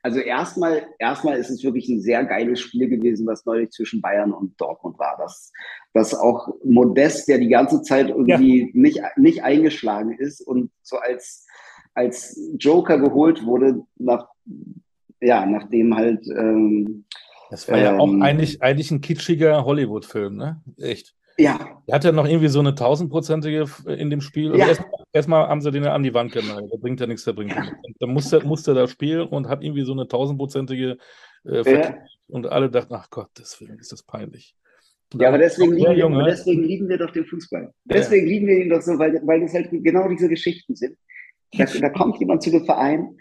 [0.03, 4.33] Also erstmal, erstmal ist es wirklich ein sehr geiles Spiel gewesen, was neulich zwischen Bayern
[4.33, 5.15] und Dortmund war.
[5.19, 5.51] Das,
[5.93, 8.69] das auch Modest, der die ganze Zeit irgendwie ja.
[8.73, 11.45] nicht, nicht eingeschlagen ist und so als,
[11.93, 14.27] als Joker geholt wurde, nach,
[15.21, 16.25] ja, nachdem halt.
[16.27, 17.05] Ähm,
[17.51, 20.61] das war ja ähm, auch eigentlich, eigentlich ein kitschiger Hollywood-Film, ne?
[20.77, 21.13] Echt.
[21.37, 21.81] Ja.
[21.85, 24.55] Er hat ja noch irgendwie so eine tausendprozentige in dem Spiel.
[24.57, 24.67] Ja.
[25.13, 26.71] Erstmal erst haben sie den ja an die Wand genagelt.
[26.71, 27.61] Der bringt ja nichts, der bringt ja.
[27.61, 27.99] nichts.
[27.99, 30.97] Da musste, musste da spielen und hat irgendwie so eine tausendprozentige
[31.45, 31.97] äh, ja.
[32.27, 34.55] Und alle dachten, ach Gott, deswegen ist das peinlich.
[35.15, 37.73] Ja, aber deswegen, lieben wir, aber deswegen lieben wir doch den Fußball.
[37.83, 40.97] Deswegen lieben wir ihn doch so, weil, weil das halt genau diese Geschichten sind.
[41.57, 43.17] Da, da kommt jemand zu dem Verein,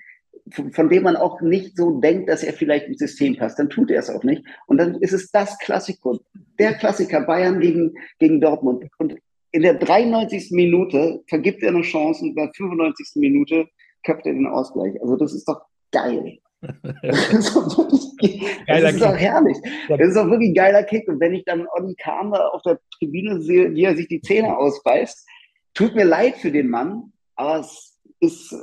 [0.73, 3.91] von dem man auch nicht so denkt, dass er vielleicht ins System passt, dann tut
[3.91, 4.45] er es auch nicht.
[4.67, 6.19] Und dann ist es das Klassiker,
[6.61, 8.85] der Klassiker Bayern gegen, gegen Dortmund.
[8.99, 9.17] Und
[9.53, 10.51] in der 93.
[10.53, 13.13] Minute vergibt er eine Chance und bei der 95.
[13.17, 13.67] Minute
[14.05, 15.01] köpft er den Ausgleich.
[15.01, 15.61] Also das ist doch
[15.93, 16.39] geil.
[17.03, 19.57] das ist doch, wirklich, das ist doch herrlich.
[19.89, 21.09] Das ist doch wirklich ein geiler Kick.
[21.09, 24.21] Und wenn ich dann Olli Kahn da auf der Tribüne sehe, wie er sich die
[24.21, 25.27] Zähne ausbeißt,
[25.73, 28.55] tut mir leid für den Mann, aber es ist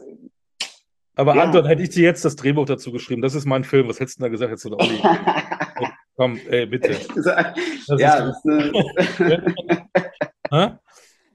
[1.16, 1.44] aber ja.
[1.46, 4.20] Anton, hätte ich dir jetzt das Drehbuch dazu geschrieben, das ist mein Film, was hättest
[4.20, 4.52] du da gesagt?
[4.52, 5.02] Hättest du da Olli?
[6.16, 6.96] Komm, ey, bitte.
[7.16, 9.48] Das ja, ist, das eine...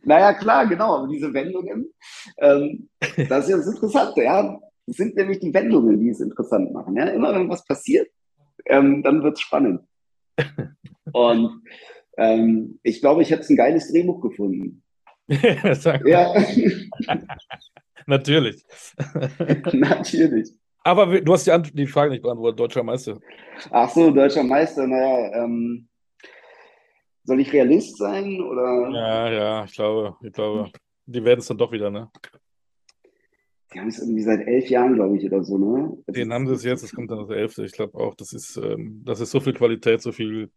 [0.04, 0.96] naja, klar, genau.
[0.96, 1.92] Aber diese Wendungen,
[2.38, 2.88] ähm,
[3.28, 4.58] das ist ja das Interessante, ja.
[4.86, 6.96] Das sind nämlich die Wendungen, die es interessant machen.
[6.96, 7.06] Ja?
[7.06, 8.08] Immer wenn was passiert,
[8.66, 9.82] ähm, dann wird es spannend.
[11.12, 11.62] Und
[12.16, 14.82] ähm, ich glaube, ich hätte ein geiles Drehbuch gefunden.
[15.28, 16.34] ja.
[18.06, 18.64] Natürlich.
[19.72, 20.50] Natürlich.
[20.84, 23.18] Aber du hast die, die Frage nicht beantwortet, deutscher Meister.
[23.70, 25.88] Ach so, deutscher Meister, naja, ähm,
[27.24, 28.90] soll ich Realist sein oder?
[28.92, 30.70] Ja, ja, ich glaube, ich glaube,
[31.06, 32.10] die werden es dann doch wieder, ne?
[33.72, 35.96] Die haben es irgendwie seit elf Jahren, glaube ich, oder so, ne?
[36.06, 37.64] Das Den haben sie es jetzt, es kommt dann das elfte.
[37.64, 40.50] Ich glaube auch, das ist, ähm, das ist so viel Qualität, so viel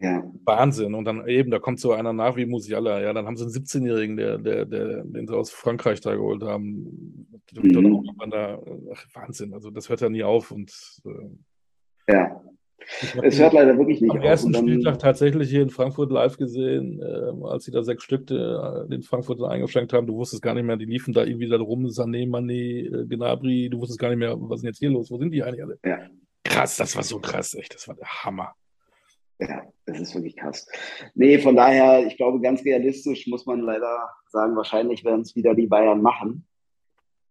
[0.00, 0.22] ja.
[0.44, 0.94] Wahnsinn.
[0.94, 3.00] Und dann eben, da kommt so einer nach wie Musiala.
[3.00, 6.42] Ja, dann haben sie einen 17-Jährigen, der, der, der, den sie aus Frankreich da geholt
[6.42, 7.28] haben.
[7.54, 8.04] Mhm.
[8.30, 8.60] Da,
[8.92, 9.54] ach, Wahnsinn.
[9.54, 10.50] Also das hört ja nie auf.
[10.50, 10.72] Und
[11.04, 12.42] äh, ja.
[13.22, 14.24] Es hört leider wirklich nicht am auf.
[14.24, 18.30] Am ersten Spieltag tatsächlich hier in Frankfurt live gesehen, äh, als sie da sechs Stück
[18.30, 20.06] äh, den Frankfurter eingeschränkt haben.
[20.06, 23.68] Du wusstest gar nicht mehr, die liefen da irgendwie da rum, Sané, Mané, äh, Gnabry.
[23.70, 25.10] Du wusstest gar nicht mehr, was ist denn jetzt hier los?
[25.10, 25.78] Wo sind die eigentlich alle?
[25.84, 25.98] Ja.
[26.44, 27.74] Krass, das war so krass, echt.
[27.74, 28.54] Das war der Hammer.
[29.38, 30.66] Ja, das ist wirklich krass.
[31.14, 35.54] Nee, von daher, ich glaube, ganz realistisch muss man leider sagen, wahrscheinlich werden es wieder
[35.54, 36.46] die Bayern machen.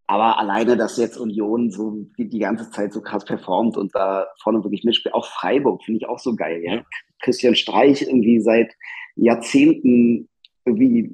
[0.08, 4.28] Aber alleine, dass jetzt Union so die, die ganze Zeit so krass performt und da
[4.42, 6.62] vorne wirklich mitspielt, auch Freiburg finde ich auch so geil.
[6.64, 6.84] Ja?
[7.22, 8.76] Christian Streich irgendwie seit
[9.16, 10.30] Jahrzehnten
[10.66, 11.12] irgendwie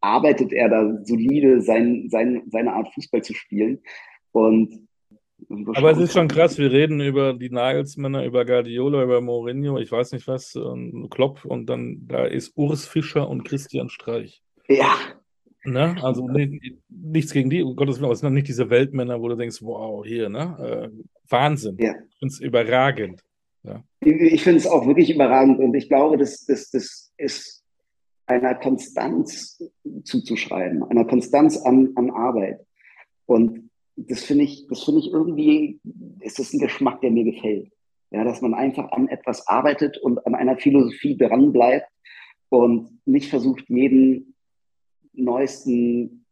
[0.00, 3.80] arbeitet er da solide sein, sein, seine Art Fußball zu spielen.
[4.32, 4.88] Und
[5.74, 9.90] aber es ist schon krass, wir reden über die Nagelsmänner, über Guardiola, über Mourinho, ich
[9.90, 14.42] weiß nicht was, und Klopp und dann da ist Urs Fischer und Christian Streich.
[14.66, 14.96] Ja.
[15.72, 15.96] Ne?
[16.02, 16.28] Also
[16.88, 19.36] nichts gegen die, um Gottes Willen, aber es sind noch nicht diese Weltmänner, wo du
[19.36, 20.90] denkst, wow, hier, ne?
[20.92, 21.76] Äh, Wahnsinn.
[21.78, 21.94] Ja.
[22.10, 23.22] Ich finde es überragend.
[23.62, 23.82] Ja.
[24.00, 27.64] Ich finde es auch wirklich überragend und ich glaube, das, das, das ist
[28.26, 29.62] einer Konstanz
[30.04, 32.60] zuzuschreiben, einer Konstanz an, an Arbeit.
[33.26, 35.80] Und das finde ich, das finde ich irgendwie,
[36.20, 37.72] ist das ein Geschmack, der mir gefällt.
[38.10, 41.88] Ja, dass man einfach an etwas arbeitet und an einer Philosophie dranbleibt
[42.48, 44.34] und nicht versucht, jeden
[45.18, 46.24] neuesten,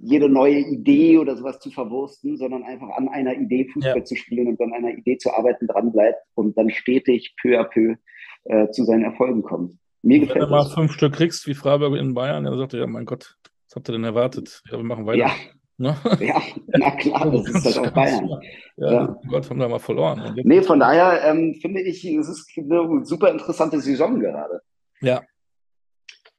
[0.00, 4.04] jede neue Idee oder sowas zu verwursten, sondern einfach an einer Idee Fußball ja.
[4.04, 7.96] zu spielen und an einer Idee zu arbeiten dranbleibt und dann stetig peu à peu
[8.44, 9.74] äh, zu seinen Erfolgen kommt.
[10.02, 12.80] Mir gefällt Wenn du mal fünf Stück kriegst, wie Freiburg in Bayern, dann sagt er,
[12.80, 13.36] ja, mein Gott,
[13.68, 14.62] was habt ihr denn erwartet?
[14.70, 15.18] Ja, wir machen weiter.
[15.18, 15.30] Ja,
[15.78, 15.96] Ne?
[16.20, 18.28] Ja, na klar, das ist halt auch Bayern.
[18.76, 19.16] Ja, ja.
[19.28, 20.32] Gott, haben da mal verloren.
[20.44, 24.60] Nee, von daher ähm, finde ich, es ist eine super interessante Saison gerade.
[25.00, 25.22] Ja.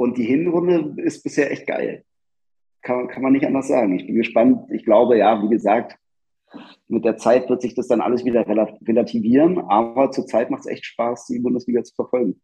[0.04, 2.04] Und die Hinrunde ist bisher echt geil.
[2.82, 3.98] Kann, kann man nicht anders sagen.
[3.98, 4.70] Ich bin gespannt.
[4.70, 5.98] Ich glaube, ja, wie gesagt,
[6.90, 10.86] mit der Zeit wird sich das dann alles wieder relativieren, aber zurzeit macht es echt
[10.88, 12.42] Spaß, die Bundesliga zu verfolgen.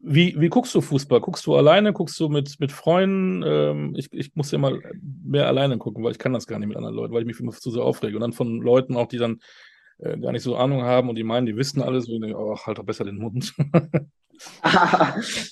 [0.00, 1.20] Wie, wie guckst du Fußball?
[1.20, 1.92] Guckst du alleine?
[1.92, 3.44] Guckst du mit, mit Freunden?
[3.46, 4.82] Ähm, ich, ich muss ja mal
[5.24, 7.38] mehr alleine gucken, weil ich kann das gar nicht mit anderen Leuten, weil ich mich
[7.38, 8.16] immer zu sehr aufrege.
[8.16, 9.38] Und dann von Leuten auch, die dann
[10.02, 12.08] äh, gar nicht so Ahnung haben und die meinen, die wissen alles.
[12.08, 13.54] Und ich denke, oh, halt doch besser den Mund.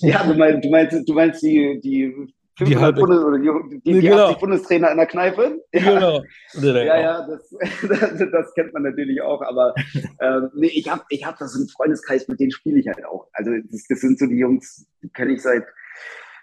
[0.01, 2.13] ja, du meinst, du meinst, du meinst die, die
[2.59, 4.27] die, halbe, Bundes oder die, die, die genau.
[4.27, 5.63] 80 Bundestrainer in der Kneipe.
[5.73, 6.23] Ja, genau.
[6.61, 7.49] ja, ja das,
[7.87, 7.99] das,
[8.31, 9.41] das, kennt man natürlich auch.
[9.41, 9.73] Aber
[10.19, 13.27] ähm, nee, ich habe ich hab das im Freundeskreis, mit denen spiele ich halt auch.
[13.33, 15.63] Also das, das sind so die Jungs, die kenne ich seit,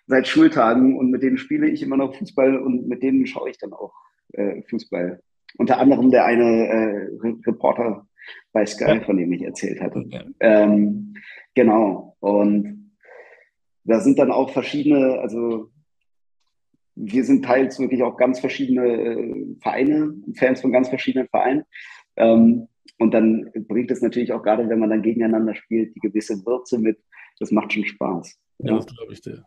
[0.07, 3.59] seit Schultagen und mit denen spiele ich immer noch Fußball und mit denen schaue ich
[3.59, 3.93] dann auch
[4.33, 5.21] äh, Fußball.
[5.57, 7.09] Unter anderem der eine äh,
[7.47, 8.07] Reporter
[8.53, 9.01] bei Sky, ja.
[9.01, 10.05] von dem ich erzählt hatte.
[10.09, 10.25] Ja.
[10.41, 11.15] Ähm,
[11.55, 12.17] genau.
[12.21, 12.93] Und
[13.85, 15.71] da sind dann auch verschiedene, also
[16.95, 21.65] wir sind teils wirklich auch ganz verschiedene äh, Vereine, Fans von ganz verschiedenen Vereinen.
[22.17, 22.69] Ähm,
[22.99, 26.79] und dann bringt es natürlich auch gerade, wenn man dann gegeneinander spielt, die gewisse Würze
[26.79, 26.99] mit.
[27.39, 28.39] Das macht schon Spaß.
[28.59, 28.77] Ja, ja.
[28.77, 29.45] das glaube ich dir.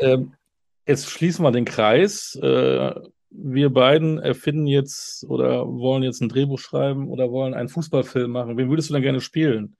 [0.00, 0.32] Ähm,
[0.86, 2.38] jetzt schließen wir den Kreis.
[2.42, 2.94] Äh,
[3.30, 8.56] wir beiden erfinden jetzt oder wollen jetzt ein Drehbuch schreiben oder wollen einen Fußballfilm machen.
[8.56, 9.76] Wen würdest du denn gerne spielen?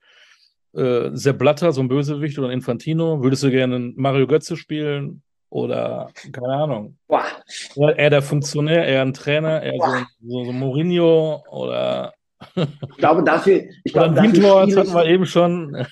[0.75, 3.23] Äh, Sepp Blatter, so ein Bösewicht oder ein Infantino?
[3.23, 5.23] Würdest du gerne Mario Götze spielen?
[5.49, 6.99] Oder, keine Ahnung.
[7.07, 7.25] Boah.
[7.97, 12.13] Er der Funktionär, er ein Trainer, er so, so, so, Mourinho oder.
[12.57, 13.63] Ich glaube, dafür.
[13.85, 15.87] Ich glaube, dafür Windwort hatten wir eben schon.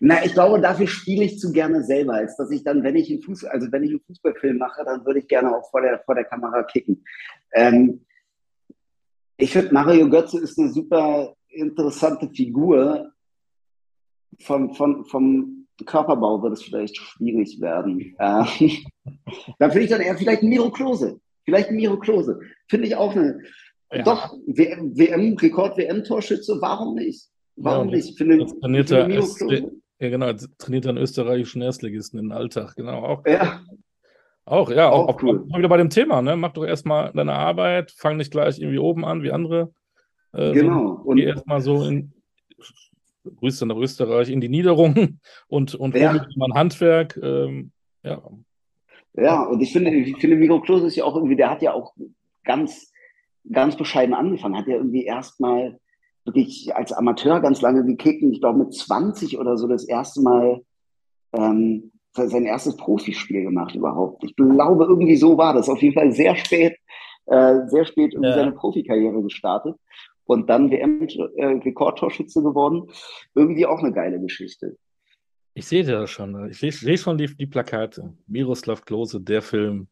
[0.00, 3.10] Na, ich glaube, dafür spiele ich zu gerne selber, als dass ich dann, wenn ich
[3.10, 6.00] einen Fußball, also wenn ich einen Fußballfilm mache, dann würde ich gerne auch vor der,
[6.00, 7.04] vor der Kamera kicken.
[7.52, 8.04] Ähm,
[9.36, 13.12] ich finde, Mario Götze ist eine super interessante Figur.
[14.40, 18.14] Von, von, vom Körperbau wird es vielleicht schwierig werden.
[19.04, 21.20] Äh, dann finde ich dann eher vielleicht Miro Klose.
[21.44, 22.40] Vielleicht Miro Klose.
[22.68, 23.40] Finde ich auch eine.
[23.92, 24.02] Ja.
[24.02, 27.31] Doch, WM Rekord-WM-Torschütze, warum nicht?
[27.56, 28.16] Warum ja, nicht?
[28.16, 29.72] Finde, trainiert finde Miro Klose.
[29.98, 32.74] Ja, genau, trainiert einen österreichischen Erstligisten in den Alltag.
[32.76, 33.26] Genau, auch.
[33.26, 33.60] Ja.
[34.44, 35.46] Auch, ja, auch, auch cool.
[35.52, 36.36] Auch wieder bei dem Thema, ne?
[36.36, 39.72] Mach doch erstmal deine Arbeit, fang nicht gleich irgendwie oben an wie andere.
[40.32, 41.00] Äh, genau.
[41.04, 42.12] Und erstmal so in,
[43.24, 46.10] Grüße nach Österreich, in die Niederung und, und ja.
[46.10, 47.18] ein Handwerk.
[47.22, 47.70] Ähm,
[48.02, 48.20] ja.
[49.14, 51.72] ja, und ich finde, ich finde, Miro Klose ist ja auch irgendwie, der hat ja
[51.72, 51.94] auch
[52.44, 52.92] ganz,
[53.50, 55.78] ganz bescheiden angefangen, hat ja irgendwie erstmal
[56.24, 60.20] wirklich als Amateur ganz lange gekickt und ich glaube mit 20 oder so das erste
[60.20, 60.62] Mal
[61.32, 64.22] ähm, sein erstes Profispiel gemacht überhaupt.
[64.24, 65.68] Ich glaube, irgendwie so war das.
[65.68, 66.76] Auf jeden Fall sehr spät,
[67.26, 68.34] äh, sehr spät irgendwie ja.
[68.34, 69.76] seine Profikarriere gestartet
[70.24, 72.90] und dann WM-Rekordtorschütze äh, geworden.
[73.34, 74.76] Irgendwie auch eine geile Geschichte.
[75.54, 76.50] Ich sehe das schon.
[76.50, 78.14] Ich sehe schon die, die Plakate.
[78.26, 79.88] Miroslav Klose, der Film.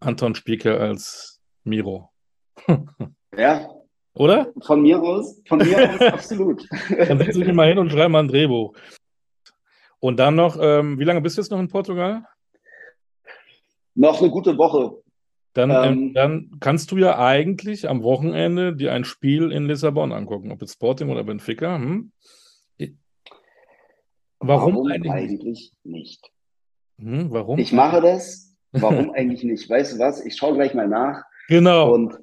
[0.00, 2.10] Anton Spieker als Miro.
[3.36, 3.68] ja.
[4.14, 4.52] Oder?
[4.62, 6.68] Von mir aus, von mir aus absolut.
[6.90, 8.74] Dann setze ich mich mal hin und schreibe mal ein Drehbuch.
[9.98, 12.24] Und dann noch, ähm, wie lange bist du jetzt noch in Portugal?
[13.94, 15.02] Noch eine gute Woche.
[15.54, 20.12] Dann, ähm, ähm, dann kannst du ja eigentlich am Wochenende dir ein Spiel in Lissabon
[20.12, 21.76] angucken, ob jetzt Sporting oder Benfica.
[21.76, 22.12] Hm?
[24.40, 26.30] Warum, warum eigentlich, eigentlich, nicht?
[26.98, 27.58] Hm, warum?
[27.58, 28.54] Ich mache das.
[28.72, 29.70] Warum eigentlich nicht?
[29.70, 30.24] Weißt du was?
[30.24, 31.22] Ich schaue gleich mal nach.
[31.48, 31.94] Genau.
[31.94, 32.18] Und,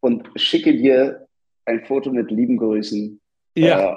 [0.00, 1.23] und schicke dir
[1.66, 3.20] ein Foto mit lieben Grüßen
[3.56, 3.94] ja.
[3.94, 3.96] äh,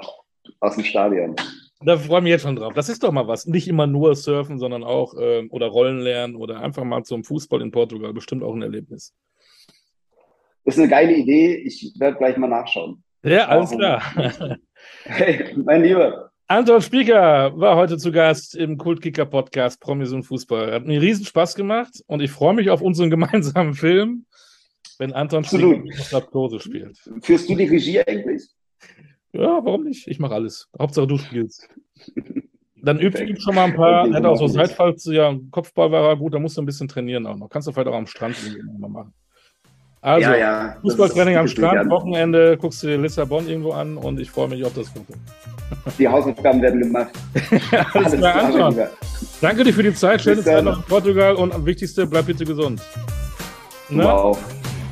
[0.60, 1.36] aus dem Stadion.
[1.80, 2.74] Da freue ich mich jetzt schon drauf.
[2.74, 3.46] Das ist doch mal was.
[3.46, 7.62] Nicht immer nur surfen, sondern auch äh, oder Rollen lernen oder einfach mal zum Fußball
[7.62, 8.12] in Portugal.
[8.12, 9.14] Bestimmt auch ein Erlebnis.
[10.64, 11.54] Das ist eine geile Idee.
[11.54, 13.02] Ich werde gleich mal nachschauen.
[13.22, 14.02] Ja, alles klar.
[15.04, 16.30] Hey, mein Lieber.
[16.46, 20.72] Anton Spieker war heute zu Gast im Kultkicker Podcast Promis und Fußball.
[20.72, 24.24] Hat mir riesen Spaß gemacht und ich freue mich auf unseren gemeinsamen Film,
[24.98, 26.98] wenn Anton Klose spielt.
[27.22, 28.48] Führst du die Regie eigentlich?
[29.32, 30.08] Ja, warum nicht?
[30.08, 30.68] Ich mache alles.
[30.78, 31.68] Hauptsache du spielst.
[32.82, 34.08] Dann übt üb schon mal ein paar.
[34.10, 37.36] Hat auch so Seitfalls, ja, Kopfball war gut, da musst du ein bisschen trainieren auch
[37.36, 37.48] noch.
[37.48, 38.36] Kannst du vielleicht auch am Strand
[38.78, 39.12] mal machen.
[40.00, 44.30] Also, ja, ja, Fußballtraining am Strand, Wochenende, guckst du dir Lissabon irgendwo an und ich
[44.30, 45.12] freue mich auf das Foto.
[45.98, 47.10] Die Hausaufgaben werden gemacht.
[47.94, 48.86] Alles klar, Anton.
[49.40, 50.22] Danke dir für die Zeit.
[50.22, 52.80] Schöne Zeit noch in Portugal und am wichtigsten, bleib bitte gesund.
[53.90, 54.04] Ne?
[54.04, 54.38] Wow.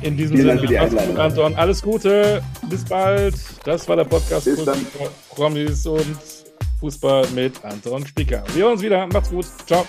[0.01, 1.17] In diesem Vielen Sinne, Dank für die Einladung.
[1.17, 3.35] Anton, alles Gute, bis bald.
[3.63, 4.85] Das war der Podcast dann.
[5.29, 6.17] Promis und
[6.79, 8.43] Fußball mit Anton Spieker.
[8.53, 9.07] Wir hören uns wieder.
[9.07, 9.45] Macht's gut.
[9.65, 9.85] Ciao.